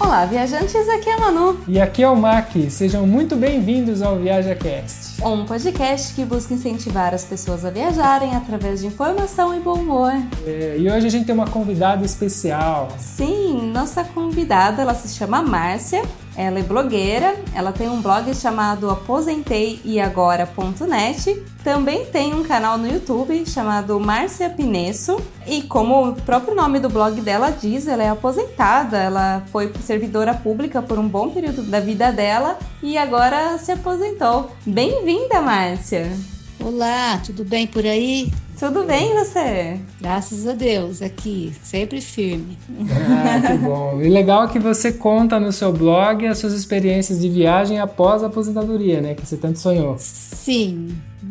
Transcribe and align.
Olá, 0.00 0.24
viajantes, 0.26 0.88
aqui 0.88 1.10
é 1.10 1.14
a 1.14 1.18
Manu. 1.18 1.60
E 1.66 1.80
aqui 1.80 2.04
é 2.04 2.08
o 2.08 2.14
Mac. 2.14 2.52
Sejam 2.70 3.04
muito 3.04 3.34
bem-vindos 3.34 4.00
ao 4.00 4.16
ViajaCast. 4.16 5.20
Um 5.24 5.44
podcast 5.44 6.14
que 6.14 6.24
busca 6.24 6.54
incentivar 6.54 7.12
as 7.12 7.24
pessoas 7.24 7.64
a 7.64 7.70
viajarem 7.70 8.34
através 8.36 8.80
de 8.80 8.86
informação 8.86 9.54
e 9.56 9.58
bom 9.58 9.74
humor. 9.74 10.12
É, 10.46 10.76
e 10.78 10.88
hoje 10.88 11.08
a 11.08 11.10
gente 11.10 11.26
tem 11.26 11.34
uma 11.34 11.48
convidada 11.48 12.04
especial. 12.06 12.88
Sim, 12.96 13.72
nossa 13.72 14.04
convidada, 14.04 14.82
ela 14.82 14.94
se 14.94 15.08
chama 15.08 15.42
Márcia 15.42 16.02
ela 16.38 16.60
é 16.60 16.62
blogueira, 16.62 17.34
ela 17.52 17.72
tem 17.72 17.88
um 17.88 18.00
blog 18.00 18.32
chamado 18.32 18.88
aposenteiagora.net, 18.88 21.42
também 21.64 22.04
tem 22.06 22.32
um 22.32 22.44
canal 22.44 22.78
no 22.78 22.86
YouTube 22.86 23.44
chamado 23.44 23.98
Márcia 23.98 24.48
Pinesso, 24.48 25.20
e 25.44 25.62
como 25.62 26.10
o 26.10 26.14
próprio 26.14 26.54
nome 26.54 26.78
do 26.78 26.88
blog 26.88 27.20
dela 27.22 27.50
diz, 27.50 27.88
ela 27.88 28.04
é 28.04 28.08
aposentada, 28.08 28.98
ela 28.98 29.42
foi 29.50 29.72
servidora 29.82 30.32
pública 30.32 30.80
por 30.80 30.96
um 30.96 31.08
bom 31.08 31.30
período 31.30 31.64
da 31.64 31.80
vida 31.80 32.12
dela 32.12 32.56
e 32.80 32.96
agora 32.96 33.58
se 33.58 33.72
aposentou. 33.72 34.52
Bem-vinda, 34.64 35.40
Márcia! 35.40 36.08
Olá, 36.60 37.20
tudo 37.24 37.44
bem 37.44 37.66
por 37.66 37.84
aí? 37.84 38.30
Tudo 38.58 38.82
bem 38.82 39.14
você? 39.14 39.78
Graças 40.00 40.44
a 40.44 40.52
Deus, 40.52 41.00
aqui, 41.00 41.52
sempre 41.62 42.00
firme. 42.00 42.58
Ah, 42.90 43.52
que 43.52 43.58
bom. 43.58 44.02
E 44.02 44.08
legal 44.08 44.48
que 44.48 44.58
você 44.58 44.90
conta 44.90 45.38
no 45.38 45.52
seu 45.52 45.72
blog 45.72 46.26
as 46.26 46.38
suas 46.38 46.54
experiências 46.54 47.20
de 47.20 47.28
viagem 47.28 47.78
após 47.78 48.24
a 48.24 48.26
aposentadoria, 48.26 49.00
né? 49.00 49.14
Que 49.14 49.24
você 49.24 49.36
tanto 49.36 49.60
sonhou. 49.60 49.94
Sim, 49.98 50.88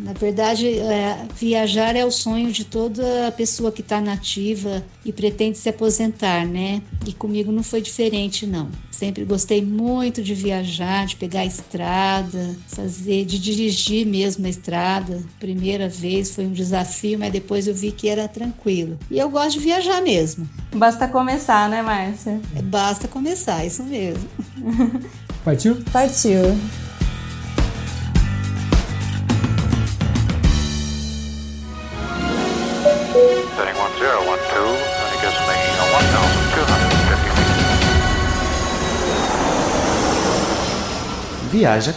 na 0.07 0.13
verdade, 0.13 0.79
é, 0.79 1.25
viajar 1.35 1.93
é 1.93 2.05
o 2.05 2.11
sonho 2.11 2.49
de 2.49 2.63
toda 2.63 3.29
pessoa 3.35 3.73
que 3.73 3.81
está 3.81 3.99
nativa 3.99 4.81
e 5.03 5.11
pretende 5.11 5.57
se 5.57 5.67
aposentar, 5.67 6.45
né? 6.47 6.81
E 7.05 7.11
comigo 7.11 7.51
não 7.51 7.61
foi 7.61 7.81
diferente, 7.81 8.47
não. 8.47 8.69
Sempre 8.89 9.25
gostei 9.25 9.61
muito 9.61 10.23
de 10.23 10.33
viajar, 10.33 11.05
de 11.05 11.17
pegar 11.17 11.41
a 11.41 11.45
estrada, 11.45 12.55
fazer, 12.67 13.25
de 13.25 13.37
dirigir 13.37 14.07
mesmo 14.07 14.45
a 14.45 14.49
estrada. 14.49 15.21
Primeira 15.41 15.89
vez 15.89 16.33
foi 16.33 16.45
um 16.45 16.53
desafio, 16.53 17.19
mas 17.19 17.33
depois 17.33 17.67
eu 17.67 17.75
vi 17.75 17.91
que 17.91 18.07
era 18.07 18.29
tranquilo. 18.29 18.97
E 19.11 19.19
eu 19.19 19.29
gosto 19.29 19.59
de 19.59 19.59
viajar 19.59 20.01
mesmo. 20.01 20.47
Basta 20.73 21.05
começar, 21.09 21.69
né, 21.69 21.81
Márcia? 21.81 22.39
É, 22.55 22.61
basta 22.61 23.09
começar, 23.09 23.65
isso 23.65 23.83
mesmo. 23.83 24.25
Partiu? 25.43 25.77
Partiu. 25.91 26.57
Viaja 41.57 41.93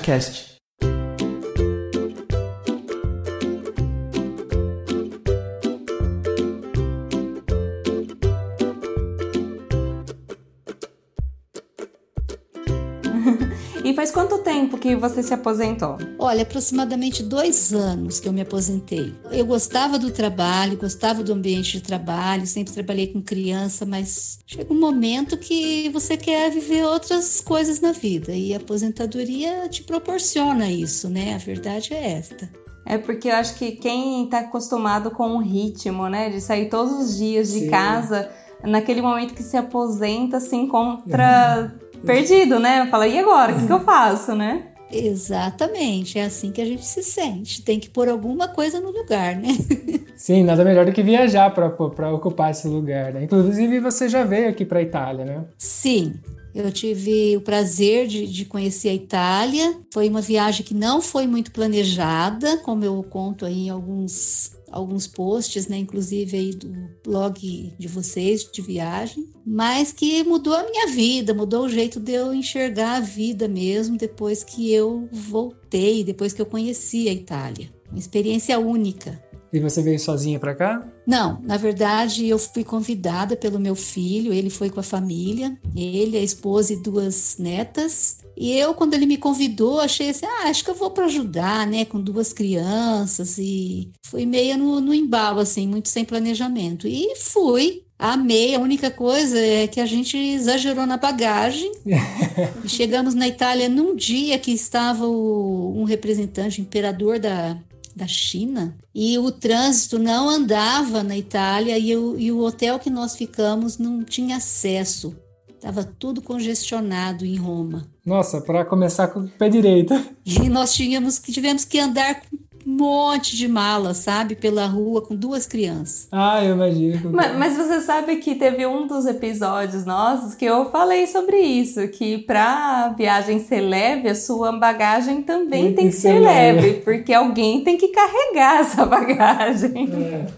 tempo 14.71 14.79
que 14.79 14.95
você 14.95 15.23
se 15.23 15.35
aposentou? 15.35 15.99
Olha, 16.19 16.43
aproximadamente 16.43 17.23
dois 17.23 17.73
anos 17.73 18.21
que 18.21 18.29
eu 18.29 18.33
me 18.33 18.41
aposentei. 18.41 19.13
Eu 19.31 19.45
gostava 19.45 19.99
do 19.99 20.11
trabalho, 20.11 20.77
gostava 20.77 21.23
do 21.23 21.33
ambiente 21.33 21.73
de 21.73 21.83
trabalho, 21.83 22.47
sempre 22.47 22.73
trabalhei 22.73 23.09
com 23.09 23.21
criança, 23.21 23.85
mas 23.85 24.39
chega 24.47 24.73
um 24.73 24.79
momento 24.79 25.37
que 25.37 25.89
você 25.91 26.17
quer 26.17 26.51
viver 26.51 26.85
outras 26.85 27.41
coisas 27.41 27.81
na 27.81 27.93
vida 27.93 28.33
e 28.33 28.55
a 28.55 28.59
aposentadoria 28.59 29.69
te 29.69 29.83
proporciona 29.83 30.71
isso, 30.71 31.09
né? 31.09 31.35
A 31.35 31.39
verdade 31.39 31.93
é 31.93 32.13
esta. 32.13 32.49
É 32.87 32.97
porque 32.97 33.29
eu 33.29 33.35
acho 33.35 33.57
que 33.57 33.73
quem 33.73 34.25
está 34.25 34.41
acostumado 34.41 35.11
com 35.11 35.37
o 35.37 35.39
ritmo, 35.39 36.09
né, 36.09 36.31
de 36.31 36.41
sair 36.41 36.69
todos 36.69 36.93
os 36.93 37.19
dias 37.19 37.53
de 37.53 37.61
Sim. 37.61 37.71
casa, 37.71 38.31
naquele 38.65 39.03
momento 39.03 39.35
que 39.35 39.43
se 39.43 39.57
aposenta, 39.57 40.41
se 40.41 40.57
encontra 40.57 41.73
perdido, 42.05 42.59
né? 42.59 42.87
Fala, 42.91 43.07
e 43.07 43.19
agora? 43.19 43.53
O 43.53 43.59
que, 43.59 43.67
que 43.67 43.73
eu 43.73 43.81
faço, 43.81 44.35
né? 44.35 44.63
Exatamente, 44.93 46.19
é 46.19 46.25
assim 46.25 46.51
que 46.51 46.61
a 46.61 46.65
gente 46.65 46.85
se 46.85 47.03
sente. 47.03 47.63
Tem 47.63 47.79
que 47.79 47.89
pôr 47.89 48.09
alguma 48.09 48.49
coisa 48.49 48.81
no 48.81 48.91
lugar, 48.91 49.37
né? 49.37 49.49
Sim, 50.17 50.43
nada 50.43 50.65
melhor 50.65 50.85
do 50.85 50.93
que 50.93 51.03
viajar 51.03 51.51
para 51.55 52.13
ocupar 52.13 52.51
esse 52.51 52.67
lugar, 52.67 53.13
né? 53.13 53.25
Inclusive, 53.25 53.81
você 53.81 54.09
já 54.09 54.25
veio 54.25 54.49
aqui 54.49 54.65
para 54.65 54.81
a 54.81 54.83
Itália, 54.83 55.25
né? 55.25 55.45
Sim, 55.57 56.15
eu 56.55 56.71
tive 56.73 57.37
o 57.37 57.41
prazer 57.41 58.07
de, 58.07 58.27
de, 58.27 58.45
conhecer 58.45 58.89
a 58.89 58.95
Itália. 58.95 59.77
Foi 59.93 60.09
uma 60.09 60.21
viagem 60.21 60.65
que 60.65 60.75
não 60.75 61.01
foi 61.01 61.27
muito 61.27 61.53
planejada, 61.53 62.59
como 62.59 62.85
eu 62.85 63.03
conto 63.03 63.45
aí 63.45 63.67
em 63.67 63.71
alguns 63.71 64.59
alguns 64.71 65.07
posts, 65.07 65.67
né, 65.67 65.77
inclusive 65.79 66.37
aí 66.37 66.51
do 66.53 66.73
blog 67.05 67.75
de 67.77 67.89
vocês 67.89 68.49
de 68.51 68.63
viagem, 68.63 69.29
mas 69.45 69.93
que 69.93 70.23
mudou 70.23 70.55
a 70.55 70.63
minha 70.63 70.87
vida, 70.87 71.35
mudou 71.35 71.65
o 71.65 71.69
jeito 71.69 71.99
de 71.99 72.13
eu 72.13 72.33
enxergar 72.33 72.97
a 72.97 73.01
vida 73.01 73.49
mesmo 73.49 73.97
depois 73.99 74.45
que 74.45 74.73
eu 74.73 75.09
voltei, 75.11 76.05
depois 76.05 76.33
que 76.33 76.41
eu 76.41 76.47
conheci 76.47 77.09
a 77.09 77.13
Itália. 77.13 77.69
Uma 77.91 77.99
experiência 77.99 78.59
única. 78.59 79.21
E 79.53 79.59
você 79.59 79.83
veio 79.83 79.99
sozinha 79.99 80.39
para 80.39 80.55
cá? 80.55 80.89
Não, 81.11 81.41
na 81.43 81.57
verdade 81.57 82.29
eu 82.29 82.39
fui 82.39 82.63
convidada 82.63 83.35
pelo 83.35 83.59
meu 83.59 83.75
filho, 83.75 84.33
ele 84.33 84.49
foi 84.49 84.71
com 84.71 84.79
a 84.79 84.83
família, 84.85 85.59
ele, 85.75 86.17
a 86.17 86.23
esposa 86.23 86.73
e 86.73 86.77
duas 86.77 87.37
netas. 87.37 88.19
E 88.37 88.53
eu, 88.53 88.75
quando 88.75 88.95
ele 88.95 89.07
me 89.07 89.17
convidou, 89.17 89.81
achei 89.81 90.11
assim, 90.11 90.25
ah, 90.25 90.49
acho 90.49 90.63
que 90.63 90.71
eu 90.71 90.75
vou 90.75 90.93
para 90.93 91.07
ajudar, 91.07 91.67
né, 91.67 91.85
com 91.85 92.01
duas 92.01 92.33
crianças. 92.33 93.39
E 93.39 93.91
fui 94.07 94.25
meio 94.25 94.57
no, 94.57 94.81
no 94.81 94.95
embalo, 94.95 95.41
assim, 95.41 95.67
muito 95.67 95.89
sem 95.89 96.05
planejamento. 96.05 96.87
E 96.87 97.17
fui, 97.17 97.83
Amei. 97.99 98.55
A 98.55 98.61
única 98.61 98.89
coisa 98.89 99.37
é 99.37 99.67
que 99.67 99.81
a 99.81 99.87
gente 99.87 100.17
exagerou 100.17 100.87
na 100.87 100.97
bagagem. 100.97 101.73
chegamos 102.67 103.15
na 103.15 103.27
Itália 103.27 103.69
num 103.69 103.97
dia 103.97 104.39
que 104.39 104.53
estava 104.53 105.07
o, 105.07 105.75
um 105.77 105.83
representante, 105.83 106.63
imperador 106.63 107.19
da, 107.19 107.59
da 107.95 108.07
China, 108.07 108.77
e 108.95 109.19
o 109.19 109.31
trânsito 109.31 109.99
não 109.99 110.29
andava 110.29 111.03
na 111.03 111.17
Itália 111.17 111.79
e, 111.79 111.97
o, 111.97 112.19
e 112.19 112.31
o 112.33 112.41
hotel 112.41 112.79
que 112.79 112.91
nós 112.91 113.17
ficamos 113.17 113.79
não 113.79 114.05
tinha 114.05 114.37
acesso. 114.37 115.17
Estava 115.49 115.85
tudo 115.85 116.23
congestionado 116.23 117.25
em 117.27 117.37
Roma. 117.37 117.87
Nossa, 118.05 118.41
para 118.41 118.65
começar 118.65 119.09
com 119.09 119.21
o 119.21 119.29
pé 119.29 119.49
direito. 119.49 119.95
E 120.25 120.49
nós 120.49 120.73
tínhamos 120.73 121.19
que 121.19 121.31
tivemos 121.31 121.67
que 121.67 121.79
andar 121.79 122.23
com 122.23 122.39
monte 122.65 123.37
de 123.37 123.49
mala, 123.49 123.95
sabe? 123.95 124.35
Pela 124.35 124.67
rua 124.67 125.03
com 125.03 125.15
duas 125.15 125.47
crianças. 125.47 126.09
Ah, 126.11 126.45
eu 126.45 126.55
imagino. 126.55 127.11
Mas, 127.13 127.37
mas, 127.37 127.57
você 127.57 127.81
sabe 127.81 128.17
que 128.17 128.35
teve 128.35 128.67
um 128.67 128.87
dos 128.87 129.07
episódios 129.07 129.85
nossos 129.85 130.35
que 130.35 130.45
eu 130.45 130.71
falei 130.71 131.07
sobre 131.07 131.39
isso, 131.39 131.87
que 131.89 132.19
pra 132.19 132.95
viagem 132.97 133.41
ser 133.41 133.61
leve, 133.61 134.09
a 134.09 134.15
sua 134.15 134.53
bagagem 134.53 135.23
também 135.23 135.67
tem, 135.67 135.75
tem 135.75 135.87
que 135.89 135.97
ser 135.97 136.19
leve, 136.19 136.61
leve, 136.61 136.81
porque 136.81 137.13
alguém 137.13 137.63
tem 137.63 137.77
que 137.77 137.89
carregar 137.89 138.61
essa 138.61 138.85
bagagem. 138.87 139.89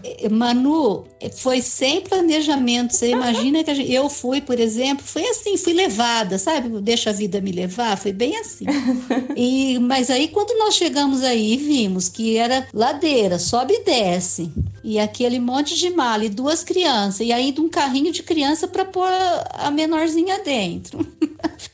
É. 0.03 0.29
Manu, 0.29 1.05
foi 1.37 1.61
sem 1.61 2.01
planejamento. 2.01 2.93
Você 2.93 3.09
imagina 3.09 3.63
que 3.63 3.73
gente, 3.73 3.91
eu 3.91 4.09
fui, 4.09 4.41
por 4.41 4.59
exemplo, 4.59 5.03
foi 5.05 5.25
assim, 5.27 5.57
fui 5.57 5.73
levada, 5.73 6.37
sabe? 6.37 6.69
Deixa 6.81 7.09
a 7.09 7.13
vida 7.13 7.39
me 7.41 7.51
levar, 7.51 7.97
foi 7.97 8.11
bem 8.11 8.37
assim. 8.37 8.65
E 9.35 9.79
mas 9.79 10.09
aí 10.09 10.27
quando 10.27 10.57
nós 10.59 10.75
chegamos 10.75 11.23
aí, 11.23 11.57
vimos 11.57 12.09
que 12.13 12.37
era 12.37 12.67
ladeira, 12.73 13.39
sobe 13.39 13.73
e 13.73 13.83
desce. 13.83 14.51
E 14.83 14.99
aquele 14.99 15.39
monte 15.39 15.75
de 15.75 15.89
mala 15.89 16.25
e 16.25 16.29
duas 16.29 16.63
crianças 16.63 17.21
e 17.21 17.31
ainda 17.31 17.61
um 17.61 17.69
carrinho 17.69 18.11
de 18.11 18.21
criança 18.21 18.67
para 18.67 18.85
pôr 18.85 19.09
a 19.49 19.71
menorzinha 19.71 20.39
dentro. 20.43 21.05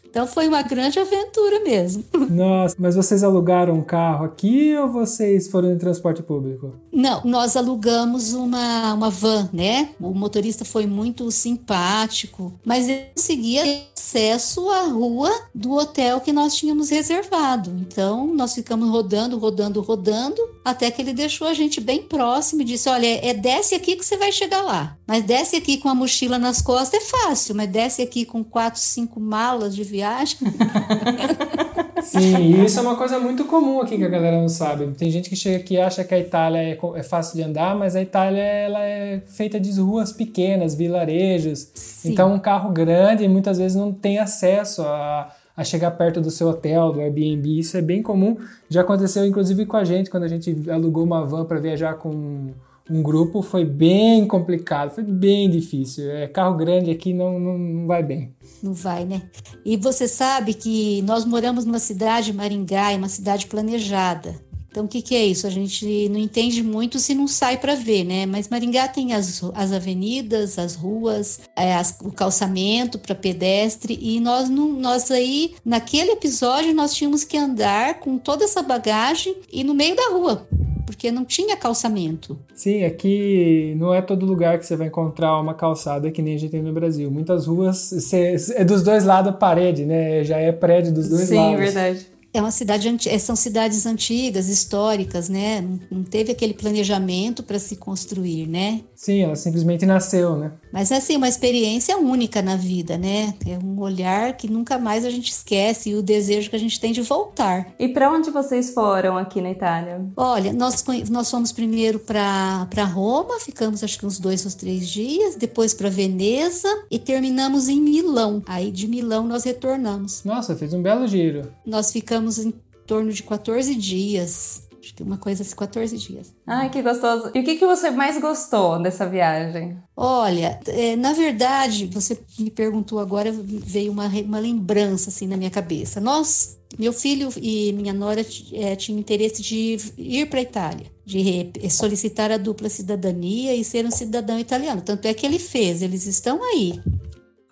Então 0.10 0.26
foi 0.26 0.48
uma 0.48 0.64
grande 0.64 1.00
aventura 1.00 1.60
mesmo. 1.60 2.04
Nossa, 2.32 2.76
mas 2.80 2.96
vocês 2.96 3.24
alugaram 3.24 3.76
um 3.76 3.84
carro 3.84 4.26
aqui 4.26 4.76
ou 4.76 4.90
vocês 4.90 5.48
foram 5.48 5.72
em 5.72 5.78
transporte 5.78 6.24
público? 6.24 6.74
Não, 6.92 7.22
nós 7.24 7.56
alugamos 7.56 8.34
uma, 8.34 8.94
uma 8.94 9.10
van, 9.10 9.50
né? 9.54 9.90
O 10.00 10.14
motorista 10.14 10.66
foi 10.66 10.86
muito 10.86 11.30
simpático, 11.32 12.54
mas 12.66 12.90
ele 12.90 13.06
conseguia 13.16 13.88
acesso 13.96 14.70
à 14.70 14.84
rua 14.84 15.32
do 15.54 15.74
hotel 15.74 16.20
que 16.20 16.34
nós 16.34 16.56
tínhamos 16.56 16.90
reservado. 16.90 17.72
Então 17.82 18.34
nós 18.34 18.54
ficamos 18.54 18.90
rodando, 18.90 19.38
rodando, 19.38 19.82
rodando, 19.82 20.42
até 20.66 20.90
que 20.90 21.02
ele 21.02 21.14
deixou 21.14 21.48
a 21.48 21.54
gente 21.54 21.80
bem 21.80 22.02
próximo 22.02 22.62
e 22.62 22.66
disse: 22.66 22.90
Olha, 22.90 23.08
é 23.26 23.34
desce 23.34 23.76
aqui 23.76 23.96
que 23.96 24.06
você 24.06 24.18
vai 24.18 24.32
chegar 24.32 24.62
lá. 24.62 24.98
Mas 25.08 25.24
desce 25.24 25.56
aqui 25.56 25.78
com 25.78 25.90
a 25.90 25.96
mochila 25.96 26.38
nas 26.38 26.62
costas 26.62 27.02
é 27.02 27.06
fácil, 27.06 27.56
mas 27.56 27.70
desce 27.70 28.02
aqui 28.02 28.26
com 28.26 28.44
quatro, 28.44 28.80
cinco 28.80 29.20
malas 29.20 29.76
de 29.76 29.84
viagem. 29.84 30.38
Sim, 32.02 32.36
e 32.38 32.64
isso 32.66 32.80
é 32.80 32.82
uma 32.82 32.96
coisa 32.96 33.20
muito 33.20 33.46
comum 33.46 33.82
aqui 33.82 33.98
que 33.98 34.04
a 34.04 34.10
galera 34.10 34.40
não 34.40 34.50
sabe. 34.50 34.88
Tem 34.98 35.10
gente 35.10 35.30
que 35.30 35.36
chega 35.36 35.58
aqui 35.58 35.76
e 35.76 35.80
acha 35.80 36.04
que 36.04 36.14
a 36.14 36.20
Itália 36.20 36.60
é, 36.60 36.78
é 36.96 37.04
fácil 37.04 37.36
de 37.36 37.44
andar, 37.44 37.76
mas 37.76 37.96
a 37.96 38.02
Itália 38.02 38.42
ela 38.42 38.80
é 38.84 39.22
feita 39.26 39.60
de 39.60 39.72
ruas 39.80 40.12
pequenas, 40.12 40.76
vilarejos. 40.76 41.72
Sim. 41.74 42.12
Então 42.12 42.34
um 42.34 42.40
carro 42.40 42.72
grande 42.72 43.28
muitas 43.28 43.58
vezes 43.58 43.76
não 43.76 43.92
tem 43.92 44.20
acesso 44.20 44.82
a, 44.84 45.34
a 45.56 45.64
chegar 45.64 45.92
perto 45.92 46.22
do 46.22 46.32
seu 46.32 46.50
hotel, 46.50 46.92
do 46.92 47.02
Airbnb. 47.02 47.60
Isso 47.60 47.78
é 47.78 47.82
bem 47.82 48.02
comum. 48.02 48.38
Já 48.70 48.82
aconteceu 48.82 49.26
inclusive 49.26 49.66
com 49.66 49.78
a 49.78 49.84
gente 49.84 50.10
quando 50.10 50.24
a 50.24 50.28
gente 50.30 50.56
alugou 50.70 51.04
uma 51.04 51.26
van 51.26 51.46
para 51.46 51.60
viajar 51.60 51.96
com 51.96 52.52
um 52.90 53.04
grupo, 53.04 53.42
foi 53.42 53.64
bem 53.64 54.28
complicado, 54.28 54.90
foi 54.92 55.04
bem 55.04 55.50
difícil. 55.50 56.10
É, 56.10 56.28
carro 56.28 56.58
grande 56.58 56.90
aqui 56.90 57.14
não, 57.14 57.40
não, 57.40 57.58
não 57.58 57.88
vai 57.88 58.02
bem. 58.02 58.34
Não 58.64 58.74
vai, 58.74 59.06
né? 59.06 59.22
E 59.64 59.78
você 59.78 60.08
sabe 60.08 60.54
que 60.54 61.02
nós 61.04 61.24
moramos 61.24 61.66
numa 61.66 61.80
cidade, 61.80 62.34
Maringá, 62.34 62.92
é 62.92 62.98
uma 62.98 63.10
cidade 63.10 63.48
planejada. 63.48 64.36
Então, 64.72 64.86
o 64.86 64.88
que, 64.88 65.02
que 65.02 65.16
é 65.16 65.26
isso? 65.26 65.48
A 65.48 65.50
gente 65.50 66.08
não 66.10 66.20
entende 66.20 66.62
muito 66.62 67.00
se 67.00 67.16
não 67.16 67.28
sai 67.28 67.58
para 67.58 67.74
ver, 67.76 68.04
né? 68.04 68.26
Mas 68.26 68.48
Maringá 68.50 68.88
tem 68.88 69.14
as, 69.14 69.42
as 69.56 69.72
avenidas, 69.72 70.60
as 70.60 70.76
ruas, 70.76 71.40
é, 71.56 71.74
as, 71.74 71.98
o 72.04 72.12
calçamento 72.12 73.00
para 73.00 73.16
pedestre, 73.16 73.98
e 74.02 74.20
nós, 74.20 74.48
não, 74.50 74.72
nós 74.74 75.10
aí, 75.10 75.56
naquele 75.66 76.12
episódio, 76.12 76.74
nós 76.74 76.94
tínhamos 76.94 77.24
que 77.24 77.36
andar 77.38 78.00
com 78.00 78.18
toda 78.18 78.44
essa 78.44 78.62
bagagem 78.62 79.36
e 79.52 79.64
no 79.64 79.74
meio 79.74 79.96
da 79.96 80.10
rua, 80.12 80.48
porque 80.86 81.10
não 81.12 81.26
tinha 81.26 81.58
calçamento. 81.58 82.38
Sim, 82.54 82.84
aqui 82.84 83.74
não 83.78 83.94
é 83.94 84.02
todo 84.02 84.26
lugar 84.26 84.60
que 84.60 84.66
você 84.66 84.76
vai 84.76 84.88
encontrar 84.88 85.40
uma 85.40 85.54
calçada 85.54 86.12
que 86.12 86.22
nem 86.22 86.36
a 86.36 86.38
gente 86.38 86.52
tem 86.52 86.62
no 86.62 86.74
Brasil. 86.74 87.10
Muitas 87.10 87.48
ruas 87.48 87.78
cê- 87.78 88.36
é 88.56 88.64
dos 88.64 88.84
dois 88.84 89.04
lados 89.04 89.36
parede, 89.40 89.86
né? 89.86 90.24
Já 90.24 90.38
é 90.38 90.52
prédio 90.52 90.94
dos 90.94 91.10
dois 91.10 91.28
Sim, 91.30 91.36
lados. 91.36 91.60
verdade. 91.60 92.08
É 92.34 92.40
uma 92.40 92.52
cidade 92.52 93.10
é, 93.10 93.18
são 93.18 93.36
cidades 93.36 93.86
antigas, 93.86 94.48
históricas, 94.48 95.30
né? 95.30 95.64
Não, 95.90 96.04
teve 96.04 96.32
aquele 96.32 96.54
planejamento 96.54 97.42
para 97.42 97.58
se 97.58 97.76
construir, 97.76 98.48
né? 98.48 98.82
Sim, 98.96 99.22
ela 99.22 99.36
simplesmente 99.36 99.86
nasceu, 99.86 100.36
né? 100.36 100.52
Mas 100.72 100.92
assim, 100.92 101.16
uma 101.16 101.28
experiência 101.28 101.98
única 101.98 102.42
na 102.42 102.56
vida, 102.56 102.98
né? 102.98 103.34
É 103.48 103.58
um 103.58 103.80
olhar 103.80 104.38
que 104.38 104.50
nunca 104.50 104.78
mais 104.78 105.06
a 105.06 105.10
gente 105.10 105.32
esquece 105.32 105.90
e 105.90 105.96
o 105.96 106.02
desejo 106.02 106.50
que 106.50 106.56
a 106.56 106.60
gente 106.60 106.80
tem 106.80 106.92
de 106.92 107.02
voltar. 107.02 107.74
E 107.80 107.88
pra 107.88 108.12
onde 108.12 108.30
vocês 108.30 108.74
foram 108.74 109.18
aqui 109.18 109.42
na 109.42 109.52
Itália? 109.52 110.02
Olha, 110.16 110.54
nós, 110.54 110.84
nós 111.10 111.32
fomos 111.32 111.52
primeiro 111.52 112.00
para 112.00 112.84
Roma, 112.86 113.40
ficamos 113.40 113.84
acho 113.84 113.98
que 113.98 114.06
uns 114.06 114.20
dois 114.20 114.46
ou 114.46 114.52
três 114.52 114.88
dias, 114.88 115.36
depois 115.36 115.74
para 115.74 115.90
Veneza 115.90 116.68
e 116.92 117.00
terminamos 117.00 117.68
em 117.68 117.82
Milão. 117.82 118.44
Aí 118.46 118.72
de 118.72 118.88
Milão 118.88 119.26
nós 119.26 119.44
retornamos. 119.44 120.24
Nossa, 120.24 120.56
fez 120.56 120.74
um 120.74 120.82
belo 120.82 121.08
giro. 121.08 121.52
Nós 121.66 121.92
ficamos 121.92 122.19
em 122.22 122.54
torno 122.86 123.12
de 123.12 123.24
14 123.24 123.76
dias. 123.76 124.68
Acho 124.82 124.96
que 124.96 125.04
uma 125.04 125.18
coisa 125.18 125.44
assim, 125.44 125.56
14 125.56 125.98
dias. 125.98 126.34
Ai, 126.48 126.70
que 126.70 126.82
gostoso. 126.82 127.32
E 127.36 127.40
o 127.40 127.44
que, 127.44 127.58
que 127.58 127.66
você 127.66 127.92
mais 127.92 128.20
gostou 128.20 128.82
dessa 128.82 129.06
viagem? 129.06 129.78
Olha, 129.96 130.60
é, 130.68 130.96
na 130.96 131.12
verdade, 131.12 131.86
você 131.88 132.18
me 132.40 132.50
perguntou 132.50 133.00
agora, 133.00 133.32
veio 133.32 133.92
uma, 133.92 134.08
uma 134.08 134.40
lembrança 134.40 135.10
assim 135.10 135.28
na 135.28 135.36
minha 135.36 135.52
cabeça. 135.52 136.00
Nós, 136.00 136.58
meu 136.78 136.94
filho 136.94 137.30
e 137.36 137.74
minha 137.74 137.94
nora 137.94 138.26
é, 138.54 138.76
tinham 138.76 139.00
interesse 139.00 139.42
de 139.42 139.78
ir 139.98 140.30
para 140.30 140.40
a 140.40 140.44
Itália, 140.44 140.86
de 141.06 141.52
solicitar 141.70 142.32
a 142.32 142.38
dupla 142.38 142.70
cidadania 142.70 143.54
e 143.54 143.66
ser 143.66 143.86
um 143.86 143.92
cidadão 143.92 144.40
italiano. 144.40 144.82
Tanto 144.82 145.06
é 145.06 145.14
que 145.14 145.26
ele 145.26 145.40
fez, 145.40 145.82
eles 145.82 146.08
estão 146.08 146.42
aí. 146.42 146.80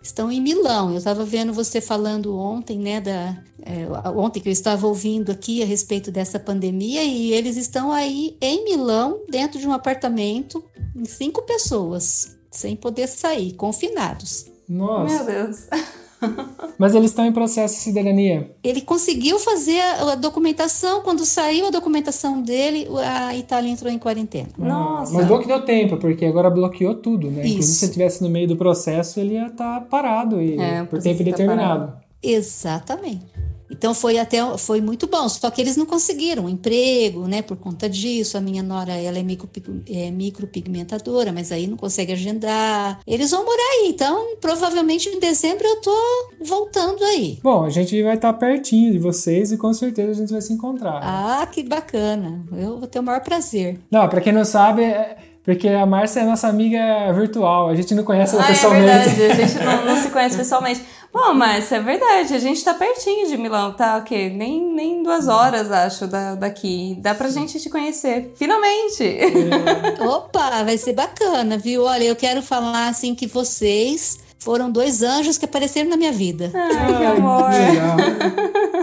Estão 0.00 0.30
em 0.30 0.40
Milão. 0.40 0.90
Eu 0.90 0.98
estava 0.98 1.24
vendo 1.24 1.52
você 1.52 1.80
falando 1.80 2.36
ontem, 2.36 2.78
né, 2.78 3.00
da 3.00 3.36
é, 3.62 3.86
ontem 4.10 4.40
que 4.40 4.48
eu 4.48 4.52
estava 4.52 4.86
ouvindo 4.86 5.30
aqui 5.30 5.62
a 5.62 5.66
respeito 5.66 6.10
dessa 6.10 6.38
pandemia 6.38 7.02
e 7.02 7.32
eles 7.32 7.56
estão 7.56 7.92
aí 7.92 8.36
em 8.40 8.64
Milão, 8.64 9.20
dentro 9.28 9.58
de 9.58 9.66
um 9.66 9.72
apartamento, 9.72 10.64
em 10.94 11.04
cinco 11.04 11.42
pessoas, 11.42 12.36
sem 12.50 12.76
poder 12.76 13.08
sair, 13.08 13.52
confinados. 13.54 14.46
Nossa. 14.68 15.24
Meu 15.24 15.26
Deus. 15.26 15.66
Mas 16.78 16.94
eles 16.94 17.10
estão 17.10 17.26
em 17.26 17.32
processo 17.32 17.74
de 17.74 17.80
cidadania. 17.80 18.50
Ele 18.62 18.80
conseguiu 18.80 19.38
fazer 19.38 19.80
a 19.80 20.14
documentação, 20.14 21.02
quando 21.02 21.24
saiu 21.24 21.66
a 21.66 21.70
documentação 21.70 22.40
dele, 22.40 22.86
a 23.04 23.34
Itália 23.36 23.70
entrou 23.70 23.90
em 23.92 23.98
quarentena. 23.98 24.48
Nossa. 24.56 25.12
Mas 25.12 25.26
bom 25.26 25.38
que 25.38 25.46
deu 25.46 25.64
tempo, 25.64 25.96
porque 25.96 26.24
agora 26.24 26.50
bloqueou 26.50 26.94
tudo, 26.94 27.30
né? 27.30 27.40
Isso. 27.42 27.48
Inclusive, 27.48 27.74
se 27.74 27.84
ele 27.84 27.90
estivesse 27.90 28.22
no 28.22 28.28
meio 28.30 28.46
do 28.48 28.56
processo, 28.56 29.20
ele 29.20 29.34
ia 29.34 29.46
estar 29.46 29.80
parado 29.82 30.40
e, 30.40 30.58
É, 30.58 30.84
por 30.84 31.00
tempo 31.00 31.18
fica 31.18 31.30
indeterminado. 31.30 31.92
Exatamente. 32.22 33.26
Então 33.70 33.92
foi 33.94 34.18
até 34.18 34.38
foi 34.58 34.80
muito 34.80 35.06
bom, 35.06 35.28
só 35.28 35.50
que 35.50 35.60
eles 35.60 35.76
não 35.76 35.84
conseguiram 35.86 36.44
um 36.44 36.48
emprego, 36.48 37.26
né, 37.26 37.42
por 37.42 37.56
conta 37.56 37.88
disso. 37.88 38.36
A 38.36 38.40
minha 38.40 38.62
nora, 38.62 38.92
ela 38.92 39.18
é, 39.18 39.22
micropig- 39.22 39.82
é 39.88 40.10
micropigmentadora, 40.10 41.32
mas 41.32 41.52
aí 41.52 41.66
não 41.66 41.76
consegue 41.76 42.12
agendar. 42.12 43.00
Eles 43.06 43.30
vão 43.30 43.44
morar 43.44 43.62
aí, 43.80 43.88
então 43.90 44.36
provavelmente 44.40 45.08
em 45.08 45.20
dezembro 45.20 45.66
eu 45.66 45.80
tô 45.80 45.96
voltando 46.44 47.02
aí. 47.04 47.38
Bom, 47.42 47.64
a 47.64 47.70
gente 47.70 48.02
vai 48.02 48.14
estar 48.14 48.32
pertinho 48.34 48.92
de 48.92 48.98
vocês 48.98 49.52
e 49.52 49.56
com 49.56 49.72
certeza 49.72 50.10
a 50.10 50.14
gente 50.14 50.32
vai 50.32 50.40
se 50.40 50.52
encontrar. 50.52 51.00
Ah, 51.02 51.46
que 51.46 51.62
bacana. 51.62 52.44
Eu 52.52 52.78
vou 52.78 52.86
ter 52.88 52.98
o 52.98 53.02
maior 53.02 53.20
prazer. 53.20 53.78
Não, 53.90 54.08
pra 54.08 54.20
quem 54.20 54.32
não 54.32 54.44
sabe, 54.44 54.82
é 54.82 55.16
porque 55.48 55.66
a 55.66 55.86
Márcia 55.86 56.20
é 56.20 56.24
nossa 56.24 56.46
amiga 56.46 57.10
virtual, 57.14 57.70
a 57.70 57.74
gente 57.74 57.94
não 57.94 58.04
conhece 58.04 58.34
ela 58.34 58.44
Ah, 58.44 58.48
é 58.48 58.52
pessoalmente. 58.52 59.08
verdade. 59.08 59.22
A 59.22 59.46
gente 59.46 59.64
não, 59.64 59.84
não 59.86 60.02
se 60.02 60.10
conhece 60.10 60.36
pessoalmente. 60.36 60.82
Bom, 61.10 61.32
mas 61.32 61.72
é 61.72 61.80
verdade. 61.80 62.34
A 62.34 62.38
gente 62.38 62.62
tá 62.62 62.74
pertinho 62.74 63.26
de 63.26 63.38
Milão, 63.38 63.72
tá? 63.72 63.96
O 63.96 64.02
quê? 64.02 64.28
Nem, 64.28 64.62
nem 64.62 65.02
duas 65.02 65.26
horas, 65.26 65.72
acho, 65.72 66.06
da, 66.06 66.34
daqui. 66.34 66.98
Dá 67.00 67.14
pra 67.14 67.30
gente 67.30 67.58
te 67.58 67.70
conhecer. 67.70 68.34
Finalmente! 68.36 69.20
Opa, 70.06 70.64
vai 70.64 70.76
ser 70.76 70.92
bacana, 70.92 71.56
viu? 71.56 71.84
Olha, 71.84 72.04
eu 72.04 72.14
quero 72.14 72.42
falar 72.42 72.88
assim 72.88 73.14
que 73.14 73.26
vocês 73.26 74.18
foram 74.38 74.70
dois 74.70 75.02
anjos 75.02 75.38
que 75.38 75.46
apareceram 75.46 75.88
na 75.88 75.96
minha 75.96 76.12
vida. 76.12 76.52
Ai, 76.54 76.98
que 76.98 77.04
amor. 77.06 77.44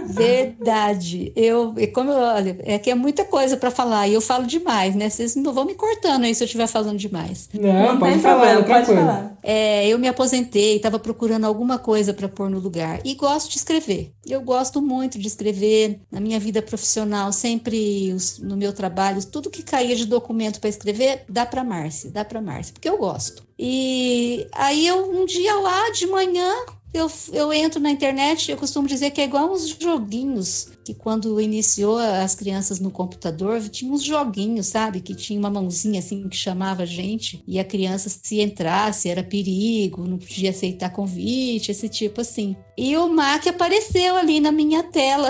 Verdade. 0.06 1.32
Eu, 1.36 1.74
e 1.78 1.88
como 1.88 2.12
eu, 2.12 2.18
olha, 2.18 2.58
é 2.64 2.78
que 2.80 2.90
é 2.90 2.96
muita 2.96 3.24
coisa 3.26 3.58
pra 3.58 3.72
falar 3.72 4.08
e 4.08 4.14
eu 4.14 4.22
falo 4.22 4.46
demais, 4.46 4.96
né? 4.96 5.10
Vocês 5.10 5.36
não 5.36 5.54
vão 5.54 5.66
me 5.66 5.76
cortando 5.76 6.24
aí 6.26 6.34
se 6.36 6.44
eu 6.44 6.46
estiver 6.46 6.68
falando 6.68 6.98
demais. 6.98 7.50
Não, 7.54 7.94
Não 7.94 8.00
pode 8.00 8.14
tem 8.14 8.22
falar, 8.22 8.36
problema, 8.36 8.64
pode 8.64 8.86
tranquilo. 8.86 9.00
falar. 9.08 9.38
É, 9.44 9.88
eu 9.88 10.00
me 10.00 10.08
aposentei, 10.08 10.78
estava 10.78 10.98
procurando 11.00 11.46
alguma 11.46 11.78
coisa 11.78 12.14
para 12.14 12.28
pôr 12.28 12.50
no 12.50 12.60
lugar 12.60 13.00
e 13.04 13.14
gosto 13.14 13.50
de 13.52 13.58
escrever. 13.58 14.12
Eu 14.26 14.42
gosto 14.42 14.82
muito 14.82 15.20
de 15.20 15.28
escrever 15.28 16.00
na 16.12 16.20
minha 16.20 16.40
vida 16.40 16.62
profissional, 16.62 17.32
sempre 17.32 18.12
os- 18.14 18.40
no 18.40 18.58
meu 18.58 18.74
trabalho, 18.74 19.24
tudo 19.26 19.50
que 19.50 19.62
caía 19.64 19.96
de 19.96 20.06
documento 20.06 20.60
para 20.60 20.70
escrever, 20.70 21.24
dá 21.30 21.46
para 21.46 21.64
Márcia, 21.64 22.10
dá 22.10 22.26
para 22.26 22.42
Márcia, 22.42 22.74
porque 22.74 22.90
eu 22.90 22.98
gosto. 22.98 23.44
E 23.58 24.48
aí 24.52 24.86
eu 24.88 25.12
um 25.12 25.26
dia 25.26 25.56
lá 25.56 25.90
de 25.92 26.08
manhã 26.08 26.52
eu, 26.98 27.12
eu 27.34 27.54
entro 27.54 27.80
na 27.80 27.92
internet, 27.92 28.50
eu 28.50 28.58
costumo 28.58 28.88
dizer 28.88 29.12
que 29.12 29.22
é 29.22 29.26
igual 29.26 29.52
uns 29.52 29.68
joguinhos, 29.68 30.70
que 30.84 30.94
quando 30.94 31.40
iniciou 31.40 31.98
as 31.98 32.36
crianças 32.36 32.80
no 32.80 32.92
computador, 32.92 33.62
tinha 33.70 33.92
uns 33.92 34.04
joguinhos, 34.04 34.68
sabe? 34.68 35.02
Que 35.02 35.16
tinha 35.16 35.40
uma 35.40 35.50
mãozinha 35.50 36.00
assim 36.00 36.28
que 36.30 36.38
chamava 36.38 36.84
a 36.84 36.86
gente, 36.86 37.44
e 37.48 37.60
a 37.60 37.64
criança 37.64 38.10
se 38.10 38.42
entrasse 38.42 39.10
era 39.10 39.24
perigo, 39.24 40.08
não 40.08 40.18
podia 40.18 40.50
aceitar 40.52 40.90
convite, 40.90 41.72
esse 41.72 41.90
tipo 41.90 42.22
assim. 42.22 42.56
E 42.78 42.96
o 42.98 43.08
Mac 43.08 43.46
apareceu 43.48 44.16
ali 44.16 44.40
na 44.40 44.52
minha 44.52 44.84
tela. 44.84 45.30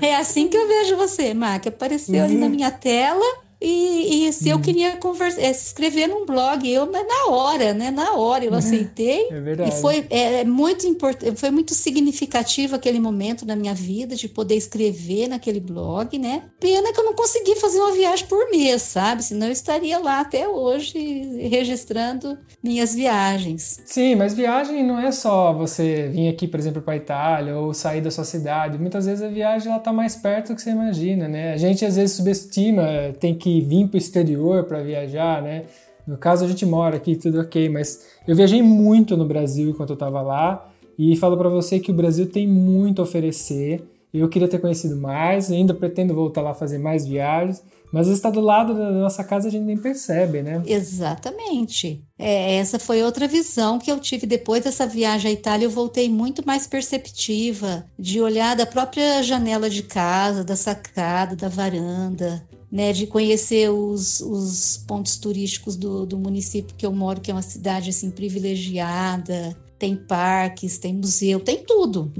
É, 0.00 0.06
É 0.12 0.16
assim 0.16 0.48
que 0.48 0.56
eu 0.56 0.68
vejo 0.68 0.96
você, 0.96 1.32
Mac. 1.32 1.66
Apareceu 1.66 2.22
ali 2.22 2.34
na 2.36 2.48
minha 2.48 2.70
tela. 2.70 3.24
E, 3.62 4.26
e 4.26 4.32
se 4.32 4.48
eu 4.48 4.58
queria 4.58 4.96
conversa, 4.96 5.40
é, 5.40 5.50
escrever 5.50 6.08
num 6.08 6.26
blog, 6.26 6.68
eu 6.68 6.90
mas 6.90 7.06
na 7.06 7.32
hora, 7.32 7.72
né? 7.72 7.92
Na 7.92 8.14
hora 8.14 8.44
eu 8.44 8.52
aceitei. 8.54 9.28
é 9.30 9.40
verdade. 9.40 9.70
E 9.70 9.80
foi 9.80 10.04
é, 10.10 10.40
é 10.40 10.44
muito 10.44 10.84
importante, 10.86 11.38
foi 11.38 11.50
muito 11.50 11.72
significativo 11.72 12.74
aquele 12.74 12.98
momento 12.98 13.46
na 13.46 13.54
minha 13.54 13.72
vida 13.72 14.16
de 14.16 14.28
poder 14.28 14.56
escrever 14.56 15.28
naquele 15.28 15.60
blog, 15.60 16.18
né? 16.18 16.42
Pena 16.58 16.92
que 16.92 16.98
eu 16.98 17.04
não 17.04 17.14
consegui 17.14 17.54
fazer 17.54 17.78
uma 17.78 17.92
viagem 17.92 18.26
por 18.26 18.50
mês, 18.50 18.82
sabe? 18.82 19.22
Senão 19.22 19.46
eu 19.46 19.52
estaria 19.52 19.98
lá 19.98 20.20
até 20.20 20.48
hoje 20.48 20.98
registrando 21.48 22.36
minhas 22.62 22.94
viagens. 22.94 23.80
Sim, 23.84 24.16
mas 24.16 24.34
viagem 24.34 24.84
não 24.84 24.98
é 24.98 25.12
só 25.12 25.52
você 25.52 26.08
vir 26.08 26.28
aqui, 26.28 26.48
por 26.48 26.58
exemplo, 26.58 26.82
para 26.82 26.96
Itália 26.96 27.56
ou 27.56 27.72
sair 27.72 28.00
da 28.00 28.10
sua 28.10 28.24
cidade. 28.24 28.76
Muitas 28.76 29.06
vezes 29.06 29.22
a 29.22 29.28
viagem 29.28 29.70
ela 29.70 29.80
tá 29.80 29.92
mais 29.92 30.16
perto 30.16 30.48
do 30.48 30.56
que 30.56 30.62
você 30.62 30.70
imagina, 30.70 31.28
né? 31.28 31.52
A 31.52 31.56
gente 31.56 31.84
às 31.84 31.94
vezes 31.94 32.16
subestima, 32.16 32.84
tem 33.20 33.36
que 33.36 33.51
vir 33.60 33.88
para 33.88 33.96
o 33.96 33.98
exterior 33.98 34.64
para 34.64 34.82
viajar, 34.82 35.42
né? 35.42 35.64
No 36.06 36.16
caso 36.16 36.44
a 36.44 36.48
gente 36.48 36.66
mora 36.66 36.96
aqui, 36.96 37.14
tudo 37.14 37.40
ok, 37.40 37.68
mas 37.68 38.06
eu 38.26 38.34
viajei 38.34 38.60
muito 38.62 39.16
no 39.16 39.24
Brasil 39.24 39.70
enquanto 39.70 39.90
eu 39.90 39.94
estava 39.94 40.20
lá 40.20 40.68
e 40.98 41.16
falo 41.16 41.36
para 41.36 41.48
você 41.48 41.78
que 41.78 41.90
o 41.90 41.94
Brasil 41.94 42.28
tem 42.28 42.46
muito 42.46 43.00
a 43.00 43.04
oferecer. 43.04 43.88
Eu 44.12 44.28
queria 44.28 44.48
ter 44.48 44.58
conhecido 44.58 44.96
mais, 44.96 45.50
ainda 45.50 45.72
pretendo 45.72 46.14
voltar 46.14 46.42
lá 46.42 46.52
fazer 46.52 46.78
mais 46.78 47.06
viagens, 47.06 47.62
Mas 47.92 48.08
está 48.08 48.30
do 48.30 48.40
lado 48.40 48.74
da 48.74 48.90
nossa 48.90 49.22
casa 49.22 49.48
a 49.48 49.50
gente 49.50 49.64
nem 49.64 49.76
percebe, 49.76 50.42
né? 50.42 50.62
Exatamente. 50.64 52.02
É, 52.18 52.54
essa 52.56 52.78
foi 52.78 53.02
outra 53.02 53.28
visão 53.28 53.78
que 53.78 53.92
eu 53.92 54.00
tive 54.00 54.26
depois 54.26 54.64
dessa 54.64 54.86
viagem 54.86 55.30
à 55.30 55.34
Itália. 55.34 55.66
Eu 55.66 55.70
voltei 55.70 56.08
muito 56.08 56.42
mais 56.46 56.66
perceptiva 56.66 57.84
de 57.98 58.18
olhar 58.18 58.56
da 58.56 58.64
própria 58.64 59.22
janela 59.22 59.68
de 59.68 59.82
casa, 59.82 60.42
da 60.42 60.56
sacada, 60.56 61.36
da 61.36 61.50
varanda, 61.50 62.42
né, 62.72 62.90
de 62.94 63.06
conhecer 63.06 63.70
os, 63.70 64.20
os 64.20 64.78
pontos 64.86 65.18
turísticos 65.18 65.76
do, 65.76 66.06
do 66.06 66.16
município 66.16 66.74
que 66.74 66.86
eu 66.86 66.92
moro, 66.92 67.20
que 67.20 67.30
é 67.30 67.34
uma 67.34 67.42
cidade 67.42 67.90
assim 67.90 68.10
privilegiada, 68.10 69.54
tem 69.78 69.94
parques, 69.94 70.78
tem 70.78 70.94
museu, 70.94 71.38
tem 71.38 71.62
tudo. 71.62 72.10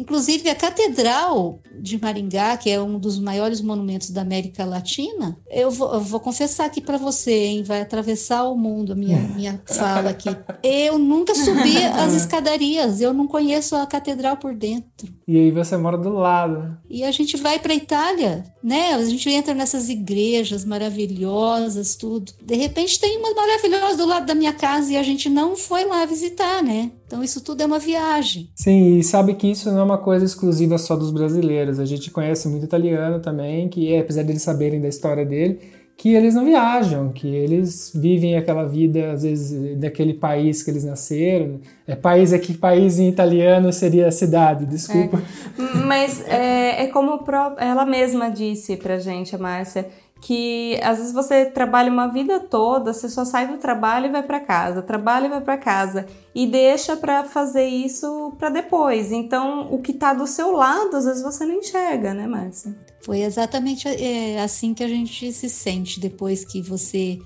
Inclusive, 0.00 0.48
a 0.48 0.54
Catedral 0.54 1.60
de 1.78 2.00
Maringá, 2.00 2.56
que 2.56 2.70
é 2.70 2.80
um 2.80 2.98
dos 2.98 3.18
maiores 3.18 3.60
monumentos 3.60 4.08
da 4.10 4.22
América 4.22 4.64
Latina, 4.64 5.36
eu 5.50 5.70
vou, 5.70 5.92
eu 5.92 6.00
vou 6.00 6.20
confessar 6.20 6.64
aqui 6.64 6.80
para 6.80 6.96
você, 6.96 7.32
hein? 7.32 7.62
Vai 7.62 7.82
atravessar 7.82 8.44
o 8.44 8.56
mundo 8.56 8.92
a 8.92 8.96
minha, 8.96 9.18
minha 9.36 9.62
fala 9.66 10.08
aqui. 10.08 10.30
Eu 10.62 10.98
nunca 10.98 11.34
subi 11.34 11.76
as 11.84 12.14
escadarias, 12.14 13.02
eu 13.02 13.12
não 13.12 13.26
conheço 13.26 13.76
a 13.76 13.86
Catedral 13.86 14.38
por 14.38 14.54
dentro. 14.54 15.12
E 15.28 15.36
aí 15.36 15.50
você 15.50 15.76
mora 15.76 15.98
do 15.98 16.08
lado. 16.08 16.78
E 16.88 17.04
a 17.04 17.10
gente 17.10 17.36
vai 17.36 17.58
para 17.58 17.74
Itália, 17.74 18.44
né? 18.62 18.94
A 18.94 19.04
gente 19.04 19.28
entra 19.28 19.52
nessas 19.52 19.90
igrejas 19.90 20.64
maravilhosas, 20.64 21.94
tudo. 21.94 22.32
De 22.42 22.56
repente 22.56 22.98
tem 22.98 23.18
uma 23.18 23.34
maravilhosa 23.34 23.96
do 23.98 24.06
lado 24.06 24.26
da 24.26 24.34
minha 24.34 24.52
casa 24.52 24.92
e 24.92 24.96
a 24.96 25.02
gente 25.02 25.28
não 25.28 25.56
foi 25.56 25.84
lá 25.84 26.06
visitar, 26.06 26.62
né? 26.62 26.90
Então 27.06 27.24
isso 27.24 27.40
tudo 27.40 27.60
é 27.60 27.66
uma 27.66 27.80
viagem. 27.80 28.50
Sim, 28.54 28.98
e 28.98 29.02
sabe 29.02 29.34
que 29.34 29.50
isso 29.50 29.68
não 29.72 29.80
é 29.80 29.82
uma 29.90 29.98
coisa 29.98 30.24
exclusiva 30.24 30.78
só 30.78 30.96
dos 30.96 31.10
brasileiros. 31.10 31.78
A 31.78 31.84
gente 31.84 32.10
conhece 32.10 32.48
muito 32.48 32.64
italiano 32.64 33.20
também, 33.20 33.68
que 33.68 33.96
apesar 33.96 34.22
de 34.22 34.32
eles 34.32 34.42
saberem 34.42 34.80
da 34.80 34.88
história 34.88 35.24
dele, 35.24 35.60
que 36.00 36.14
eles 36.14 36.34
não 36.34 36.46
viajam, 36.46 37.12
que 37.12 37.28
eles 37.28 37.92
vivem 37.94 38.34
aquela 38.34 38.64
vida, 38.64 39.12
às 39.12 39.22
vezes, 39.22 39.78
daquele 39.78 40.14
país 40.14 40.62
que 40.62 40.70
eles 40.70 40.82
nasceram. 40.82 41.60
É 41.86 41.94
país 41.94 42.32
aqui, 42.32 42.56
país 42.56 42.98
em 42.98 43.06
italiano 43.06 43.70
seria 43.70 44.10
cidade, 44.10 44.64
desculpa. 44.64 45.18
É. 45.58 45.76
Mas 45.84 46.26
é, 46.26 46.84
é 46.84 46.86
como 46.86 47.22
ela 47.58 47.84
mesma 47.84 48.30
disse 48.30 48.78
pra 48.78 48.98
gente, 48.98 49.36
a 49.36 49.38
Márcia, 49.38 49.88
que 50.20 50.78
às 50.82 50.98
vezes 50.98 51.12
você 51.12 51.46
trabalha 51.46 51.90
uma 51.90 52.08
vida 52.08 52.40
toda, 52.40 52.92
você 52.92 53.08
só 53.08 53.24
sai 53.24 53.48
do 53.48 53.58
trabalho 53.58 54.06
e 54.06 54.10
vai 54.10 54.22
para 54.22 54.40
casa, 54.40 54.82
trabalha 54.82 55.26
e 55.26 55.30
vai 55.30 55.40
para 55.40 55.56
casa 55.56 56.06
e 56.34 56.46
deixa 56.46 56.96
para 56.96 57.24
fazer 57.24 57.66
isso 57.66 58.34
para 58.38 58.50
depois. 58.50 59.12
Então, 59.12 59.68
o 59.72 59.80
que 59.80 59.92
tá 59.92 60.12
do 60.12 60.26
seu 60.26 60.52
lado, 60.52 60.96
às 60.96 61.04
vezes 61.04 61.22
você 61.22 61.44
não 61.46 61.54
enxerga, 61.54 62.12
né, 62.12 62.26
Márcia? 62.26 62.76
Foi 63.02 63.20
exatamente 63.20 63.88
é, 63.88 64.42
assim 64.42 64.74
que 64.74 64.84
a 64.84 64.88
gente 64.88 65.32
se 65.32 65.48
sente 65.48 65.98
depois 65.98 66.44
que 66.44 66.60
você 66.60 67.18